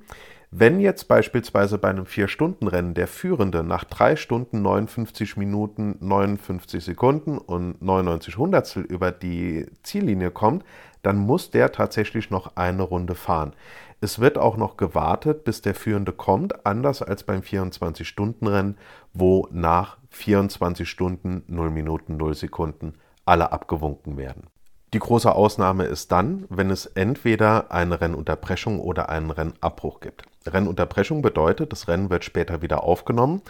Wenn 0.52 0.80
jetzt 0.80 1.06
beispielsweise 1.06 1.78
bei 1.78 1.90
einem 1.90 2.06
4-Stunden-Rennen 2.06 2.94
der 2.94 3.06
Führende 3.06 3.62
nach 3.62 3.84
3 3.84 4.16
Stunden 4.16 4.62
59 4.62 5.36
Minuten 5.36 5.96
59 6.00 6.82
Sekunden 6.82 7.38
und 7.38 7.80
99 7.80 8.36
Hundertstel 8.36 8.82
über 8.82 9.12
die 9.12 9.66
Ziellinie 9.84 10.32
kommt, 10.32 10.64
dann 11.02 11.18
muss 11.18 11.52
der 11.52 11.70
tatsächlich 11.70 12.30
noch 12.30 12.56
eine 12.56 12.82
Runde 12.82 13.14
fahren. 13.14 13.52
Es 14.00 14.18
wird 14.18 14.38
auch 14.38 14.56
noch 14.56 14.76
gewartet, 14.76 15.44
bis 15.44 15.62
der 15.62 15.76
Führende 15.76 16.10
kommt, 16.10 16.66
anders 16.66 17.00
als 17.00 17.22
beim 17.22 17.42
24-Stunden-Rennen, 17.42 18.76
wo 19.12 19.46
nach 19.52 19.98
24 20.08 20.90
Stunden 20.90 21.44
0 21.46 21.70
Minuten 21.70 22.16
0 22.16 22.34
Sekunden 22.34 22.94
alle 23.24 23.52
abgewunken 23.52 24.16
werden. 24.16 24.48
Die 24.92 24.98
große 24.98 25.32
Ausnahme 25.32 25.84
ist 25.84 26.10
dann, 26.10 26.46
wenn 26.48 26.68
es 26.68 26.86
entweder 26.86 27.70
eine 27.70 28.00
Rennunterbrechung 28.00 28.80
oder 28.80 29.08
einen 29.08 29.30
Rennabbruch 29.30 30.00
gibt. 30.00 30.24
Rennunterbrechung 30.46 31.22
bedeutet, 31.22 31.70
das 31.70 31.86
Rennen 31.86 32.10
wird 32.10 32.24
später 32.24 32.60
wieder 32.60 32.82
aufgenommen, 32.82 33.42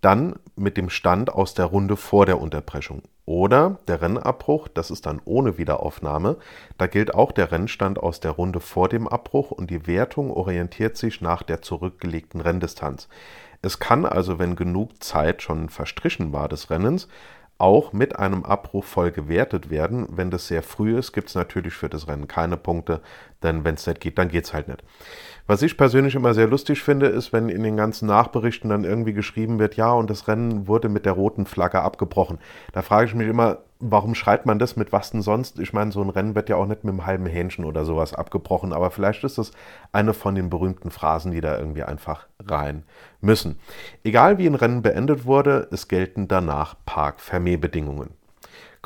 dann 0.00 0.36
mit 0.54 0.78
dem 0.78 0.88
Stand 0.88 1.30
aus 1.30 1.52
der 1.52 1.66
Runde 1.66 1.96
vor 1.96 2.24
der 2.24 2.40
Unterbrechung. 2.40 3.02
Oder 3.26 3.78
der 3.88 4.00
Rennabbruch, 4.00 4.68
das 4.68 4.90
ist 4.90 5.04
dann 5.04 5.20
ohne 5.24 5.58
Wiederaufnahme. 5.58 6.36
Da 6.78 6.86
gilt 6.86 7.14
auch 7.14 7.32
der 7.32 7.52
Rennstand 7.52 7.98
aus 7.98 8.20
der 8.20 8.30
Runde 8.30 8.60
vor 8.60 8.88
dem 8.88 9.06
Abbruch 9.06 9.50
und 9.50 9.68
die 9.68 9.86
Wertung 9.86 10.30
orientiert 10.30 10.96
sich 10.96 11.20
nach 11.20 11.42
der 11.42 11.60
zurückgelegten 11.60 12.40
Renndistanz. 12.40 13.08
Es 13.62 13.80
kann 13.80 14.06
also, 14.06 14.38
wenn 14.38 14.54
genug 14.54 15.02
Zeit 15.02 15.42
schon 15.42 15.68
verstrichen 15.68 16.32
war 16.32 16.48
des 16.48 16.70
Rennens, 16.70 17.08
auch 17.58 17.92
mit 17.92 18.16
einem 18.18 18.44
Abbruch 18.44 18.84
voll 18.84 19.10
gewertet 19.12 19.70
werden. 19.70 20.06
Wenn 20.10 20.30
das 20.30 20.48
sehr 20.48 20.62
früh 20.62 20.98
ist, 20.98 21.12
gibt 21.12 21.28
es 21.28 21.34
natürlich 21.34 21.74
für 21.74 21.88
das 21.88 22.08
Rennen 22.08 22.28
keine 22.28 22.56
Punkte, 22.56 23.00
Denn 23.42 23.64
wenn 23.64 23.76
es 23.76 23.86
nicht 23.86 24.00
geht, 24.00 24.18
dann 24.18 24.28
geht 24.28 24.44
es 24.44 24.52
halt 24.52 24.68
nicht. 24.68 24.82
Was 25.48 25.62
ich 25.62 25.76
persönlich 25.76 26.16
immer 26.16 26.34
sehr 26.34 26.48
lustig 26.48 26.82
finde, 26.82 27.06
ist, 27.06 27.32
wenn 27.32 27.48
in 27.48 27.62
den 27.62 27.76
ganzen 27.76 28.08
Nachberichten 28.08 28.68
dann 28.68 28.82
irgendwie 28.82 29.12
geschrieben 29.12 29.60
wird, 29.60 29.76
ja, 29.76 29.92
und 29.92 30.10
das 30.10 30.26
Rennen 30.26 30.66
wurde 30.66 30.88
mit 30.88 31.06
der 31.06 31.12
roten 31.12 31.46
Flagge 31.46 31.82
abgebrochen. 31.82 32.38
Da 32.72 32.82
frage 32.82 33.06
ich 33.06 33.14
mich 33.14 33.28
immer, 33.28 33.58
warum 33.78 34.16
schreibt 34.16 34.44
man 34.44 34.58
das 34.58 34.74
mit 34.74 34.92
was 34.92 35.12
denn 35.12 35.22
sonst? 35.22 35.60
Ich 35.60 35.72
meine, 35.72 35.92
so 35.92 36.02
ein 36.02 36.10
Rennen 36.10 36.34
wird 36.34 36.48
ja 36.48 36.56
auch 36.56 36.66
nicht 36.66 36.82
mit 36.82 36.92
einem 36.92 37.06
halben 37.06 37.26
Hähnchen 37.26 37.64
oder 37.64 37.84
sowas 37.84 38.12
abgebrochen, 38.12 38.72
aber 38.72 38.90
vielleicht 38.90 39.22
ist 39.22 39.38
das 39.38 39.52
eine 39.92 40.14
von 40.14 40.34
den 40.34 40.50
berühmten 40.50 40.90
Phrasen, 40.90 41.30
die 41.30 41.40
da 41.40 41.56
irgendwie 41.56 41.84
einfach 41.84 42.26
rein 42.44 42.82
müssen. 43.20 43.60
Egal 44.02 44.38
wie 44.38 44.46
ein 44.46 44.56
Rennen 44.56 44.82
beendet 44.82 45.26
wurde, 45.26 45.68
es 45.70 45.86
gelten 45.86 46.26
danach 46.26 46.74
Park-Vermehr-Bedingungen. 46.86 48.10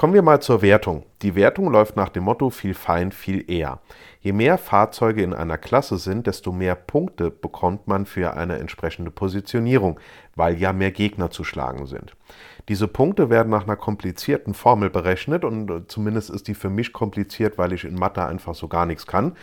Kommen 0.01 0.15
wir 0.15 0.23
mal 0.23 0.41
zur 0.41 0.63
Wertung. 0.63 1.05
Die 1.21 1.35
Wertung 1.35 1.71
läuft 1.71 1.95
nach 1.95 2.09
dem 2.09 2.25
Motto 2.25 2.49
viel 2.49 2.73
fein, 2.73 3.13
viel 3.13 3.45
eher. 3.51 3.81
Je 4.23 4.33
mehr 4.33 4.57
Fahrzeuge 4.57 5.23
in 5.23 5.35
einer 5.35 5.59
Klasse 5.59 5.99
sind, 5.99 6.27
desto 6.27 6.53
mehr 6.53 6.75
Punkte 6.75 7.31
bekommt 7.31 7.87
man 7.87 8.07
für 8.07 8.33
eine 8.33 8.57
entsprechende 8.57 9.11
Positionierung, 9.11 10.01
weil 10.35 10.57
ja 10.57 10.73
mehr 10.73 10.91
Gegner 10.91 11.31
zu 11.31 11.45
schlagen 11.45 11.85
sind. 11.85 12.17
Diese 12.71 12.89
Punkte 12.89 13.29
werden 13.29 13.51
nach 13.51 13.65
einer 13.65 13.77
komplizierten 13.77 14.55
Formel 14.55 14.89
berechnet 14.89 15.45
und 15.45 15.91
zumindest 15.91 16.31
ist 16.31 16.49
die 16.49 16.55
für 16.55 16.71
mich 16.71 16.95
kompliziert, 16.95 17.59
weil 17.59 17.75
ich 17.75 17.85
in 17.85 17.95
Mathe 17.95 18.25
einfach 18.25 18.55
so 18.55 18.69
gar 18.69 18.87
nichts 18.87 19.07
kann. 19.07 19.37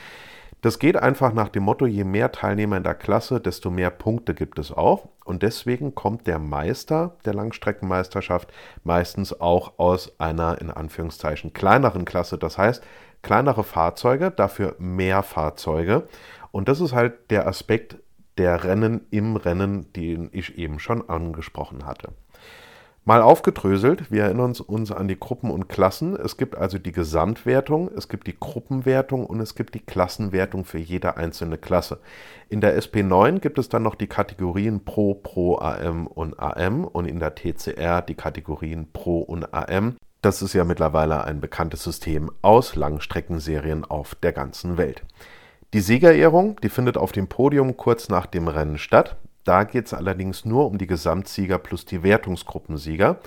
Das 0.61 0.79
geht 0.79 0.97
einfach 0.97 1.33
nach 1.33 1.49
dem 1.49 1.63
Motto, 1.63 1.85
je 1.85 2.03
mehr 2.03 2.31
Teilnehmer 2.31 2.77
in 2.77 2.83
der 2.83 2.95
Klasse, 2.95 3.39
desto 3.39 3.69
mehr 3.69 3.91
Punkte 3.91 4.33
gibt 4.33 4.57
es 4.57 4.71
auch. 4.71 5.07
Und 5.23 5.43
deswegen 5.43 5.93
kommt 5.93 6.25
der 6.25 6.39
Meister 6.39 7.15
der 7.25 7.35
Langstreckenmeisterschaft 7.35 8.51
meistens 8.83 9.39
auch 9.39 9.77
aus 9.77 10.19
einer 10.19 10.59
in 10.59 10.71
Anführungszeichen 10.71 11.53
kleineren 11.53 12.05
Klasse. 12.05 12.39
Das 12.39 12.57
heißt, 12.57 12.83
kleinere 13.21 13.63
Fahrzeuge, 13.63 14.31
dafür 14.31 14.75
mehr 14.79 15.21
Fahrzeuge. 15.21 16.07
Und 16.51 16.69
das 16.69 16.81
ist 16.81 16.93
halt 16.93 17.29
der 17.29 17.47
Aspekt 17.47 17.97
der 18.37 18.63
Rennen 18.63 19.05
im 19.11 19.35
Rennen, 19.35 19.91
den 19.93 20.29
ich 20.31 20.57
eben 20.57 20.79
schon 20.79 21.07
angesprochen 21.07 21.85
hatte. 21.85 22.13
Mal 23.07 23.21
aufgedröselt, 23.21 24.11
wir 24.11 24.23
erinnern 24.23 24.53
uns 24.67 24.91
an 24.91 25.07
die 25.07 25.17
Gruppen 25.17 25.49
und 25.49 25.69
Klassen. 25.69 26.13
Es 26.17 26.35
gibt 26.35 26.57
also 26.57 26.77
die 26.77 26.91
Gesamtwertung, 26.91 27.89
es 27.95 28.09
gibt 28.09 28.27
die 28.27 28.37
Gruppenwertung 28.37 29.25
und 29.25 29.39
es 29.39 29.55
gibt 29.55 29.75
die 29.75 29.79
Klassenwertung 29.79 30.65
für 30.65 30.77
jede 30.77 31.15
einzelne 31.15 31.57
Klasse. 31.57 31.99
In 32.49 32.59
der 32.59 32.77
SP9 32.77 33.39
gibt 33.39 33.59
es 33.59 33.69
dann 33.69 33.83
noch 33.83 33.95
die 33.95 34.07
Kategorien 34.07 34.83
Pro, 34.83 35.13
Pro, 35.13 35.57
AM 35.57 36.05
und 36.05 36.37
AM 36.37 36.83
und 36.83 37.05
in 37.05 37.21
der 37.21 37.33
TCR 37.33 38.01
die 38.01 38.15
Kategorien 38.15 38.91
Pro 38.91 39.19
und 39.19 39.53
AM. 39.53 39.95
Das 40.21 40.41
ist 40.41 40.51
ja 40.51 40.65
mittlerweile 40.65 41.23
ein 41.23 41.39
bekanntes 41.39 41.85
System 41.85 42.29
aus 42.41 42.75
Langstreckenserien 42.75 43.85
auf 43.85 44.15
der 44.15 44.33
ganzen 44.33 44.77
Welt. 44.77 45.03
Die 45.73 45.79
Siegerehrung, 45.79 46.59
die 46.61 46.69
findet 46.69 46.97
auf 46.97 47.13
dem 47.13 47.27
Podium 47.27 47.77
kurz 47.77 48.09
nach 48.09 48.25
dem 48.25 48.49
Rennen 48.49 48.77
statt. 48.77 49.15
Da 49.47 49.63
geht 49.63 49.85
es 49.85 49.93
allerdings 49.93 50.43
nur 50.43 50.65
um 50.65 50.77
die 50.77 50.87
Gesamtsieger 50.87 51.57
plus 51.57 51.85
die 51.85 52.03
Wertungsgruppensieger. 52.03 53.19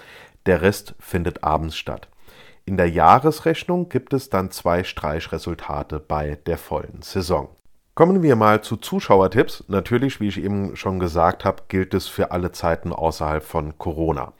Der 0.44 0.60
Rest 0.60 0.94
findet 0.98 1.42
abends 1.42 1.78
statt. 1.78 2.08
In 2.66 2.76
der 2.76 2.90
Jahresrechnung 2.90 3.88
gibt 3.88 4.12
es 4.12 4.28
dann 4.28 4.50
zwei 4.50 4.84
Streichresultate 4.84 5.98
bei 5.98 6.36
der 6.44 6.58
vollen 6.58 7.00
Saison. 7.00 7.48
Kommen 7.94 8.22
wir 8.22 8.36
mal 8.36 8.62
zu 8.62 8.76
Zuschauertipps. 8.76 9.64
Natürlich, 9.68 10.20
wie 10.20 10.28
ich 10.28 10.36
eben 10.36 10.76
schon 10.76 10.98
gesagt 10.98 11.46
habe, 11.46 11.62
gilt 11.68 11.94
es 11.94 12.06
für 12.06 12.32
alle 12.32 12.52
Zeiten 12.52 12.92
außerhalb 12.92 13.42
von 13.42 13.78
Corona. 13.78 14.34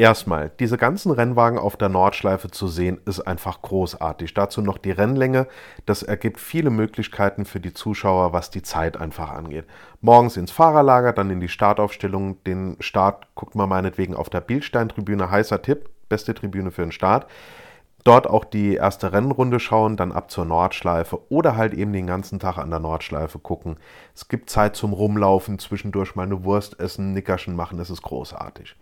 Erstmal, 0.00 0.50
diese 0.58 0.78
ganzen 0.78 1.12
Rennwagen 1.12 1.58
auf 1.58 1.76
der 1.76 1.90
Nordschleife 1.90 2.50
zu 2.50 2.68
sehen, 2.68 3.02
ist 3.04 3.20
einfach 3.20 3.60
großartig. 3.60 4.32
Dazu 4.32 4.62
noch 4.62 4.78
die 4.78 4.92
Rennlänge. 4.92 5.46
Das 5.84 6.02
ergibt 6.02 6.40
viele 6.40 6.70
Möglichkeiten 6.70 7.44
für 7.44 7.60
die 7.60 7.74
Zuschauer, 7.74 8.32
was 8.32 8.48
die 8.48 8.62
Zeit 8.62 8.96
einfach 8.96 9.30
angeht. 9.30 9.66
Morgens 10.00 10.38
ins 10.38 10.52
Fahrerlager, 10.52 11.12
dann 11.12 11.28
in 11.28 11.40
die 11.40 11.50
Startaufstellung. 11.50 12.42
Den 12.44 12.78
Start 12.80 13.26
guckt 13.34 13.54
man 13.54 13.68
meinetwegen 13.68 14.14
auf 14.14 14.30
der 14.30 14.40
Bildstein-Tribüne. 14.40 15.30
Heißer 15.30 15.60
Tipp, 15.60 15.90
beste 16.08 16.32
Tribüne 16.32 16.70
für 16.70 16.80
den 16.80 16.92
Start. 16.92 17.26
Dort 18.02 18.26
auch 18.26 18.46
die 18.46 18.76
erste 18.76 19.12
Rennrunde 19.12 19.60
schauen, 19.60 19.98
dann 19.98 20.12
ab 20.12 20.30
zur 20.30 20.46
Nordschleife 20.46 21.30
oder 21.30 21.58
halt 21.58 21.74
eben 21.74 21.92
den 21.92 22.06
ganzen 22.06 22.38
Tag 22.38 22.56
an 22.56 22.70
der 22.70 22.80
Nordschleife 22.80 23.38
gucken. 23.38 23.76
Es 24.14 24.28
gibt 24.28 24.48
Zeit 24.48 24.76
zum 24.76 24.94
Rumlaufen, 24.94 25.58
zwischendurch 25.58 26.16
mal 26.16 26.22
eine 26.22 26.42
Wurst 26.42 26.80
essen, 26.80 27.12
Nickerchen 27.12 27.54
machen, 27.54 27.76
das 27.76 27.90
ist 27.90 28.00
großartig. 28.00 28.76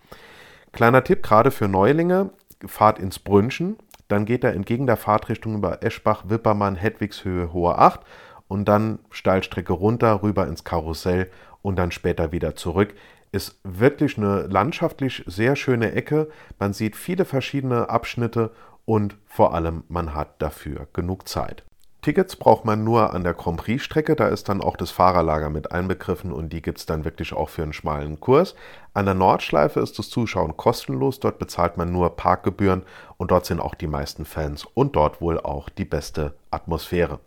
Kleiner 0.73 1.05
Tipp, 1.05 1.23
gerade 1.23 1.51
für 1.51 1.69
Neulinge, 1.69 2.31
fahrt 2.67 2.99
ins 2.99 3.19
Brünchen, 3.19 3.77
dann 4.09 4.25
geht 4.25 4.43
er 4.43 4.55
entgegen 4.55 4.87
der 4.87 4.97
Fahrtrichtung 4.97 5.55
über 5.55 5.83
Eschbach, 5.83 6.25
Wippermann, 6.29 6.77
Hedwigshöhe, 6.77 7.53
Hohe 7.53 7.79
8 7.79 8.01
und 8.49 8.67
dann 8.67 8.99
Steilstrecke 9.11 9.73
runter, 9.73 10.23
rüber 10.23 10.47
ins 10.47 10.65
Karussell 10.65 11.31
und 11.63 11.77
dann 11.77 11.91
später 11.91 12.33
wieder 12.33 12.57
zurück. 12.57 12.95
Ist 13.31 13.61
wirklich 13.63 14.17
eine 14.17 14.43
landschaftlich 14.43 15.23
sehr 15.27 15.55
schöne 15.55 15.93
Ecke. 15.93 16.29
Man 16.59 16.73
sieht 16.73 16.97
viele 16.97 17.27
verschiedene 17.27 17.91
Abschnitte 17.91 18.53
und 18.87 19.17
vor 19.27 19.53
allem 19.55 19.85
man 19.89 20.15
hat 20.15 20.41
dafür 20.41 20.89
genug 20.95 21.29
Zeit. 21.29 21.63
Tickets 22.09 22.37
braucht 22.37 22.65
man 22.65 22.85
nur 22.85 23.13
an 23.13 23.23
der 23.23 23.35
Grand 23.35 23.59
Prix-Strecke, 23.59 24.17
da 24.17 24.29
ist 24.29 24.49
dann 24.49 24.63
auch 24.63 24.79
das 24.79 24.91
Fahrerlager 24.91 25.51
mit 25.51 25.73
einbegriffen 25.73 26.33
und 26.33 26.55
die 26.55 26.63
gibt 26.63 26.79
es 26.79 26.87
dann 26.87 27.05
wirklich 27.05 27.35
auch 27.35 27.51
für 27.51 27.63
einen 27.63 27.75
schmalen 27.75 28.19
Kurs. 28.19 28.55
An 28.95 29.05
der 29.05 29.13
Nordschleife 29.13 29.81
ist 29.81 29.99
das 29.99 30.09
Zuschauen 30.09 30.57
kostenlos, 30.57 31.21
dort 31.21 31.39
bezahlt 31.39 31.77
man 31.77 31.93
nur 31.93 32.17
Parkgebühren 32.17 32.85
und 33.19 33.31
dort 33.31 33.45
sind 33.45 33.61
auch 33.61 33.75
die 33.75 33.89
meisten 33.89 34.25
Fans 34.25 34.65
und 34.65 34.97
dort 34.97 35.21
wohl 35.21 35.39
auch 35.39 35.69
die 35.69 35.85
beste 35.85 36.33
Atmosphäre. 36.51 37.21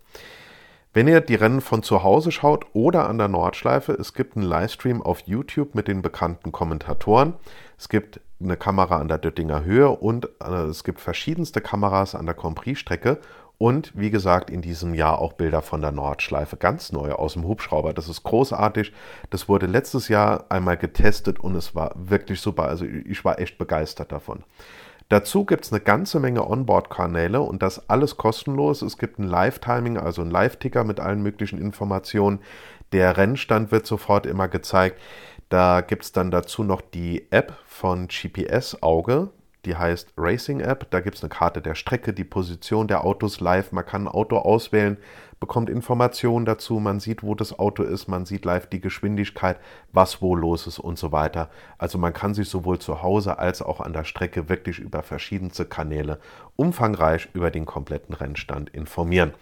Wenn 0.93 1.07
ihr 1.07 1.21
die 1.21 1.35
Rennen 1.35 1.61
von 1.61 1.83
zu 1.83 2.01
Hause 2.01 2.31
schaut 2.31 2.65
oder 2.73 3.07
an 3.07 3.19
der 3.19 3.27
Nordschleife, 3.27 3.93
es 3.93 4.15
gibt 4.15 4.35
einen 4.35 4.47
Livestream 4.47 5.03
auf 5.03 5.19
YouTube 5.27 5.75
mit 5.75 5.87
den 5.87 6.01
bekannten 6.01 6.51
Kommentatoren. 6.51 7.35
Es 7.77 7.87
gibt 7.87 8.19
eine 8.41 8.57
Kamera 8.57 8.97
an 8.97 9.07
der 9.07 9.19
Döttinger 9.19 9.63
Höhe 9.63 9.89
und 9.89 10.27
äh, 10.43 10.63
es 10.63 10.83
gibt 10.83 10.99
verschiedenste 10.99 11.61
Kameras 11.61 12.15
an 12.15 12.25
der 12.25 12.33
Grand 12.33 12.55
Prix-Strecke 12.55 13.19
und 13.61 13.91
wie 13.95 14.09
gesagt, 14.09 14.49
in 14.49 14.63
diesem 14.63 14.95
Jahr 14.95 15.19
auch 15.19 15.33
Bilder 15.33 15.61
von 15.61 15.81
der 15.81 15.91
Nordschleife, 15.91 16.57
ganz 16.57 16.91
neu 16.91 17.11
aus 17.11 17.33
dem 17.33 17.43
Hubschrauber. 17.47 17.93
Das 17.93 18.09
ist 18.09 18.23
großartig. 18.23 18.91
Das 19.29 19.47
wurde 19.47 19.67
letztes 19.67 20.07
Jahr 20.07 20.45
einmal 20.49 20.77
getestet 20.77 21.39
und 21.39 21.55
es 21.55 21.75
war 21.75 21.93
wirklich 21.95 22.41
super. 22.41 22.63
Also 22.63 22.85
ich 22.85 23.23
war 23.23 23.37
echt 23.37 23.59
begeistert 23.59 24.11
davon. 24.11 24.43
Dazu 25.09 25.45
gibt 25.45 25.65
es 25.65 25.71
eine 25.71 25.79
ganze 25.79 26.19
Menge 26.19 26.49
Onboard-Kanäle 26.49 27.39
und 27.39 27.61
das 27.61 27.87
alles 27.87 28.17
kostenlos. 28.17 28.81
Es 28.81 28.97
gibt 28.97 29.19
ein 29.19 29.27
Live-Timing, 29.27 29.99
also 29.99 30.23
ein 30.23 30.31
Live-Ticker 30.31 30.83
mit 30.83 30.99
allen 30.99 31.21
möglichen 31.21 31.59
Informationen. 31.59 32.39
Der 32.93 33.15
Rennstand 33.15 33.71
wird 33.71 33.85
sofort 33.85 34.25
immer 34.25 34.47
gezeigt. 34.47 34.99
Da 35.49 35.81
gibt 35.81 36.05
es 36.05 36.11
dann 36.11 36.31
dazu 36.31 36.63
noch 36.63 36.81
die 36.81 37.27
App 37.29 37.53
von 37.67 38.07
GPS 38.07 38.81
Auge 38.81 39.29
die 39.65 39.75
heißt 39.75 40.13
Racing 40.17 40.59
App. 40.59 40.89
Da 40.91 40.99
gibt 41.01 41.17
es 41.17 41.23
eine 41.23 41.29
Karte 41.29 41.61
der 41.61 41.75
Strecke, 41.75 42.13
die 42.13 42.23
Position 42.23 42.87
der 42.87 43.03
Autos 43.03 43.39
live. 43.39 43.71
Man 43.71 43.85
kann 43.85 44.03
ein 44.03 44.07
Auto 44.07 44.37
auswählen, 44.37 44.97
bekommt 45.41 45.69
Informationen 45.69 46.45
dazu, 46.45 46.79
man 46.79 47.01
sieht, 47.01 47.23
wo 47.23 47.35
das 47.35 47.57
Auto 47.57 47.83
ist, 47.83 48.07
man 48.07 48.25
sieht 48.25 48.45
live 48.45 48.67
die 48.67 48.79
Geschwindigkeit, 48.79 49.57
was 49.91 50.21
wo 50.21 50.35
los 50.35 50.67
ist 50.67 50.79
und 50.79 50.97
so 50.97 51.11
weiter. 51.11 51.49
Also 51.79 51.97
man 51.97 52.13
kann 52.13 52.33
sich 52.33 52.47
sowohl 52.47 52.79
zu 52.79 53.01
Hause 53.01 53.39
als 53.39 53.61
auch 53.61 53.81
an 53.81 53.91
der 53.91 54.05
Strecke 54.05 54.47
wirklich 54.47 54.79
über 54.79 55.03
verschiedenste 55.03 55.65
Kanäle 55.65 56.19
umfangreich 56.55 57.27
über 57.33 57.49
den 57.49 57.65
kompletten 57.65 58.13
Rennstand 58.13 58.69
informieren. 58.69 59.33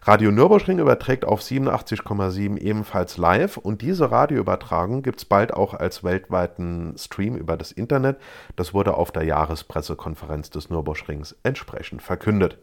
Radio 0.00 0.32
Nürburgring 0.32 0.78
überträgt 0.78 1.26
auf 1.26 1.42
87,7 1.42 2.56
ebenfalls 2.56 3.18
live 3.18 3.58
und 3.58 3.82
diese 3.82 4.10
Radioübertragung 4.10 5.02
gibt 5.02 5.18
es 5.18 5.26
bald 5.26 5.52
auch 5.52 5.74
als 5.74 6.02
weltweiten 6.02 6.94
Stream 6.96 7.36
über 7.36 7.58
das 7.58 7.72
Internet. 7.72 8.16
Das 8.56 8.72
wurde 8.72 8.94
auf 8.94 9.12
der 9.12 9.24
Jahrespressekonferenz 9.24 10.48
des 10.48 10.70
Nürburgrings 10.70 11.36
entsprechend 11.42 12.02
verkündet. 12.02 12.56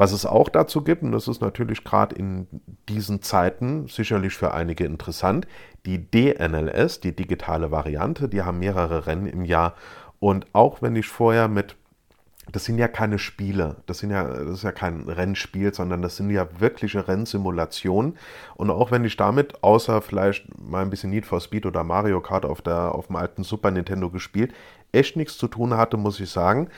Was 0.00 0.12
es 0.12 0.24
auch 0.24 0.48
dazu 0.48 0.82
gibt, 0.82 1.02
und 1.02 1.12
das 1.12 1.28
ist 1.28 1.42
natürlich 1.42 1.84
gerade 1.84 2.16
in 2.16 2.46
diesen 2.88 3.20
Zeiten 3.20 3.86
sicherlich 3.86 4.32
für 4.32 4.54
einige 4.54 4.86
interessant, 4.86 5.46
die 5.84 6.10
DNLS, 6.10 7.00
die 7.00 7.14
digitale 7.14 7.70
Variante, 7.70 8.26
die 8.26 8.40
haben 8.40 8.60
mehrere 8.60 9.06
Rennen 9.06 9.26
im 9.26 9.44
Jahr. 9.44 9.74
Und 10.18 10.46
auch 10.54 10.80
wenn 10.80 10.96
ich 10.96 11.06
vorher 11.06 11.48
mit, 11.48 11.76
das 12.50 12.64
sind 12.64 12.78
ja 12.78 12.88
keine 12.88 13.18
Spiele, 13.18 13.76
das, 13.84 13.98
sind 13.98 14.10
ja, 14.10 14.24
das 14.24 14.48
ist 14.48 14.64
ja 14.64 14.72
kein 14.72 15.06
Rennspiel, 15.06 15.74
sondern 15.74 16.00
das 16.00 16.16
sind 16.16 16.30
ja 16.30 16.48
wirkliche 16.58 17.06
Rennsimulationen. 17.06 18.16
Und 18.54 18.70
auch 18.70 18.90
wenn 18.90 19.04
ich 19.04 19.18
damit, 19.18 19.62
außer 19.62 20.00
vielleicht 20.00 20.46
mal 20.58 20.80
ein 20.80 20.88
bisschen 20.88 21.10
Need 21.10 21.26
for 21.26 21.42
Speed 21.42 21.66
oder 21.66 21.84
Mario 21.84 22.22
Kart 22.22 22.46
auf, 22.46 22.62
der, 22.62 22.94
auf 22.94 23.08
dem 23.08 23.16
alten 23.16 23.42
Super 23.42 23.70
Nintendo 23.70 24.08
gespielt, 24.08 24.54
echt 24.92 25.16
nichts 25.16 25.36
zu 25.36 25.46
tun 25.46 25.76
hatte, 25.76 25.98
muss 25.98 26.18
ich 26.20 26.30
sagen. 26.30 26.70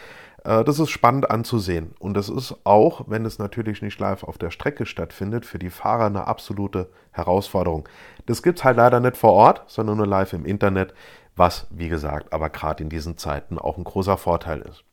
Äh, 0.44 0.64
das 0.64 0.78
ist 0.78 0.90
spannend 0.90 1.30
anzusehen. 1.30 1.94
Und 1.98 2.14
das 2.14 2.28
ist 2.28 2.54
auch, 2.64 3.04
wenn 3.06 3.24
es 3.24 3.38
natürlich 3.38 3.82
nicht 3.82 3.98
live 3.98 4.24
auf 4.24 4.38
der 4.38 4.50
Strecke 4.50 4.86
stattfindet, 4.86 5.46
für 5.46 5.58
die 5.58 5.70
Fahrer 5.70 6.06
eine 6.06 6.26
absolute 6.26 6.90
Herausforderung. 7.12 7.88
Das 8.26 8.42
gibt 8.42 8.58
es 8.58 8.64
halt 8.64 8.76
leider 8.76 9.00
nicht 9.00 9.16
vor 9.16 9.32
Ort, 9.32 9.62
sondern 9.66 9.96
nur 9.96 10.06
live 10.06 10.32
im 10.32 10.44
Internet, 10.44 10.94
was, 11.36 11.66
wie 11.70 11.88
gesagt, 11.88 12.32
aber 12.32 12.50
gerade 12.50 12.82
in 12.82 12.90
diesen 12.90 13.16
Zeiten 13.16 13.58
auch 13.58 13.78
ein 13.78 13.84
großer 13.84 14.18
Vorteil 14.18 14.60
ist. 14.62 14.84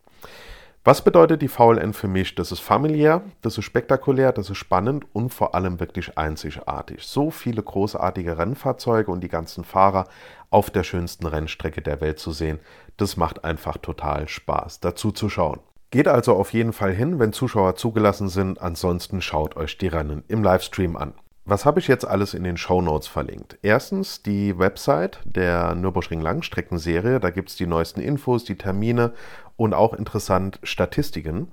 Was 0.86 1.04
bedeutet 1.04 1.42
die 1.42 1.50
VLN 1.50 1.92
für 1.92 2.08
mich? 2.08 2.36
Das 2.36 2.54
ist 2.54 2.62
familiär, 2.62 3.22
das 3.42 3.58
ist 3.58 3.65
spektakulär, 3.65 4.32
das 4.32 4.50
ist 4.50 4.58
spannend 4.58 5.06
und 5.12 5.34
vor 5.34 5.54
allem 5.54 5.82
wirklich 5.82 6.18
einzigartig. 6.18 7.04
So 7.04 7.32
viele 7.32 7.62
großartige 7.62 8.38
Rennfahrzeuge 8.38 9.12
und 9.12 9.22
die 9.22 9.28
ganzen 9.28 9.65
Fahrer 9.65 10.08
auf 10.50 10.70
der 10.70 10.84
schönsten 10.84 11.26
Rennstrecke 11.26 11.82
der 11.82 12.00
Welt 12.00 12.18
zu 12.18 12.32
sehen, 12.32 12.60
das 12.96 13.18
macht 13.18 13.44
einfach 13.44 13.78
total 13.78 14.30
Spaß, 14.30 14.80
dazu 14.80 15.12
zu 15.12 15.28
schauen. 15.28 15.60
Geht 15.92 16.08
also 16.08 16.36
auf 16.36 16.54
jeden 16.54 16.72
Fall 16.72 16.94
hin, 16.94 17.20
wenn 17.20 17.34
Zuschauer 17.34 17.76
zugelassen 17.76 18.30
sind. 18.30 18.62
Ansonsten 18.62 19.22
schaut 19.22 19.58
euch 19.58 19.78
die 19.78 19.88
Rennen 19.88 20.24
im 20.28 20.44
Livestream 20.44 20.96
an. 20.96 21.13
Was 21.52 21.66
habe 21.66 21.80
ich 21.80 21.88
jetzt 21.88 22.06
alles 22.06 22.36
in 22.36 22.44
den 22.44 22.58
Show 22.58 22.80
Notes 22.80 23.08
verlinkt? 23.08 23.58
Erstens 23.64 24.22
die 24.22 24.60
Website 24.60 25.20
der 25.26 25.74
Nürburgring 25.74 26.22
Langstreckenserie. 26.22 27.20
Da 27.20 27.32
gibt 27.32 27.50
es 27.50 27.56
die 27.56 27.66
neuesten 27.66 28.02
Infos, 28.02 28.44
die 28.44 28.56
Termine 28.56 29.14
und 29.58 29.74
auch 29.74 29.96
interessant 29.96 30.60
Statistiken. 30.62 31.48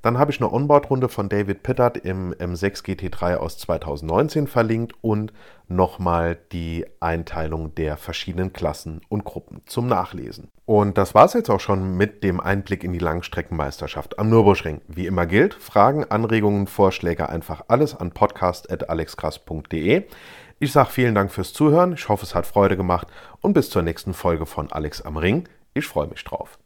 Dann 0.00 0.16
habe 0.16 0.30
ich 0.30 0.40
eine 0.40 0.50
Onboard-Runde 0.50 1.10
von 1.10 1.28
David 1.28 1.62
Pittard 1.62 1.98
im 1.98 2.32
M6 2.32 2.82
GT3 2.82 3.36
aus 3.36 3.58
2019 3.58 4.46
verlinkt 4.46 4.94
und 5.02 5.34
nochmal 5.74 6.38
die 6.52 6.86
Einteilung 7.00 7.74
der 7.74 7.96
verschiedenen 7.96 8.52
Klassen 8.52 9.00
und 9.08 9.24
Gruppen 9.24 9.62
zum 9.66 9.86
Nachlesen. 9.86 10.48
Und 10.64 10.98
das 10.98 11.14
war 11.14 11.24
es 11.24 11.32
jetzt 11.32 11.50
auch 11.50 11.60
schon 11.60 11.96
mit 11.96 12.22
dem 12.22 12.40
Einblick 12.40 12.84
in 12.84 12.92
die 12.92 12.98
Langstreckenmeisterschaft 12.98 14.18
am 14.18 14.30
Nürburgring. 14.30 14.80
Wie 14.88 15.06
immer 15.06 15.26
gilt, 15.26 15.54
Fragen, 15.54 16.04
Anregungen, 16.10 16.66
Vorschläge 16.66 17.28
einfach 17.28 17.64
alles 17.68 17.94
an 17.94 18.12
podcast.alexkrass.de. 18.12 20.04
Ich 20.58 20.72
sage 20.72 20.90
vielen 20.90 21.14
Dank 21.14 21.32
fürs 21.32 21.52
Zuhören, 21.52 21.92
ich 21.92 22.08
hoffe 22.08 22.24
es 22.24 22.34
hat 22.34 22.46
Freude 22.46 22.76
gemacht 22.76 23.08
und 23.40 23.52
bis 23.52 23.68
zur 23.68 23.82
nächsten 23.82 24.14
Folge 24.14 24.46
von 24.46 24.70
Alex 24.70 25.02
am 25.02 25.16
Ring. 25.16 25.48
Ich 25.74 25.86
freue 25.86 26.06
mich 26.06 26.22
drauf. 26.22 26.58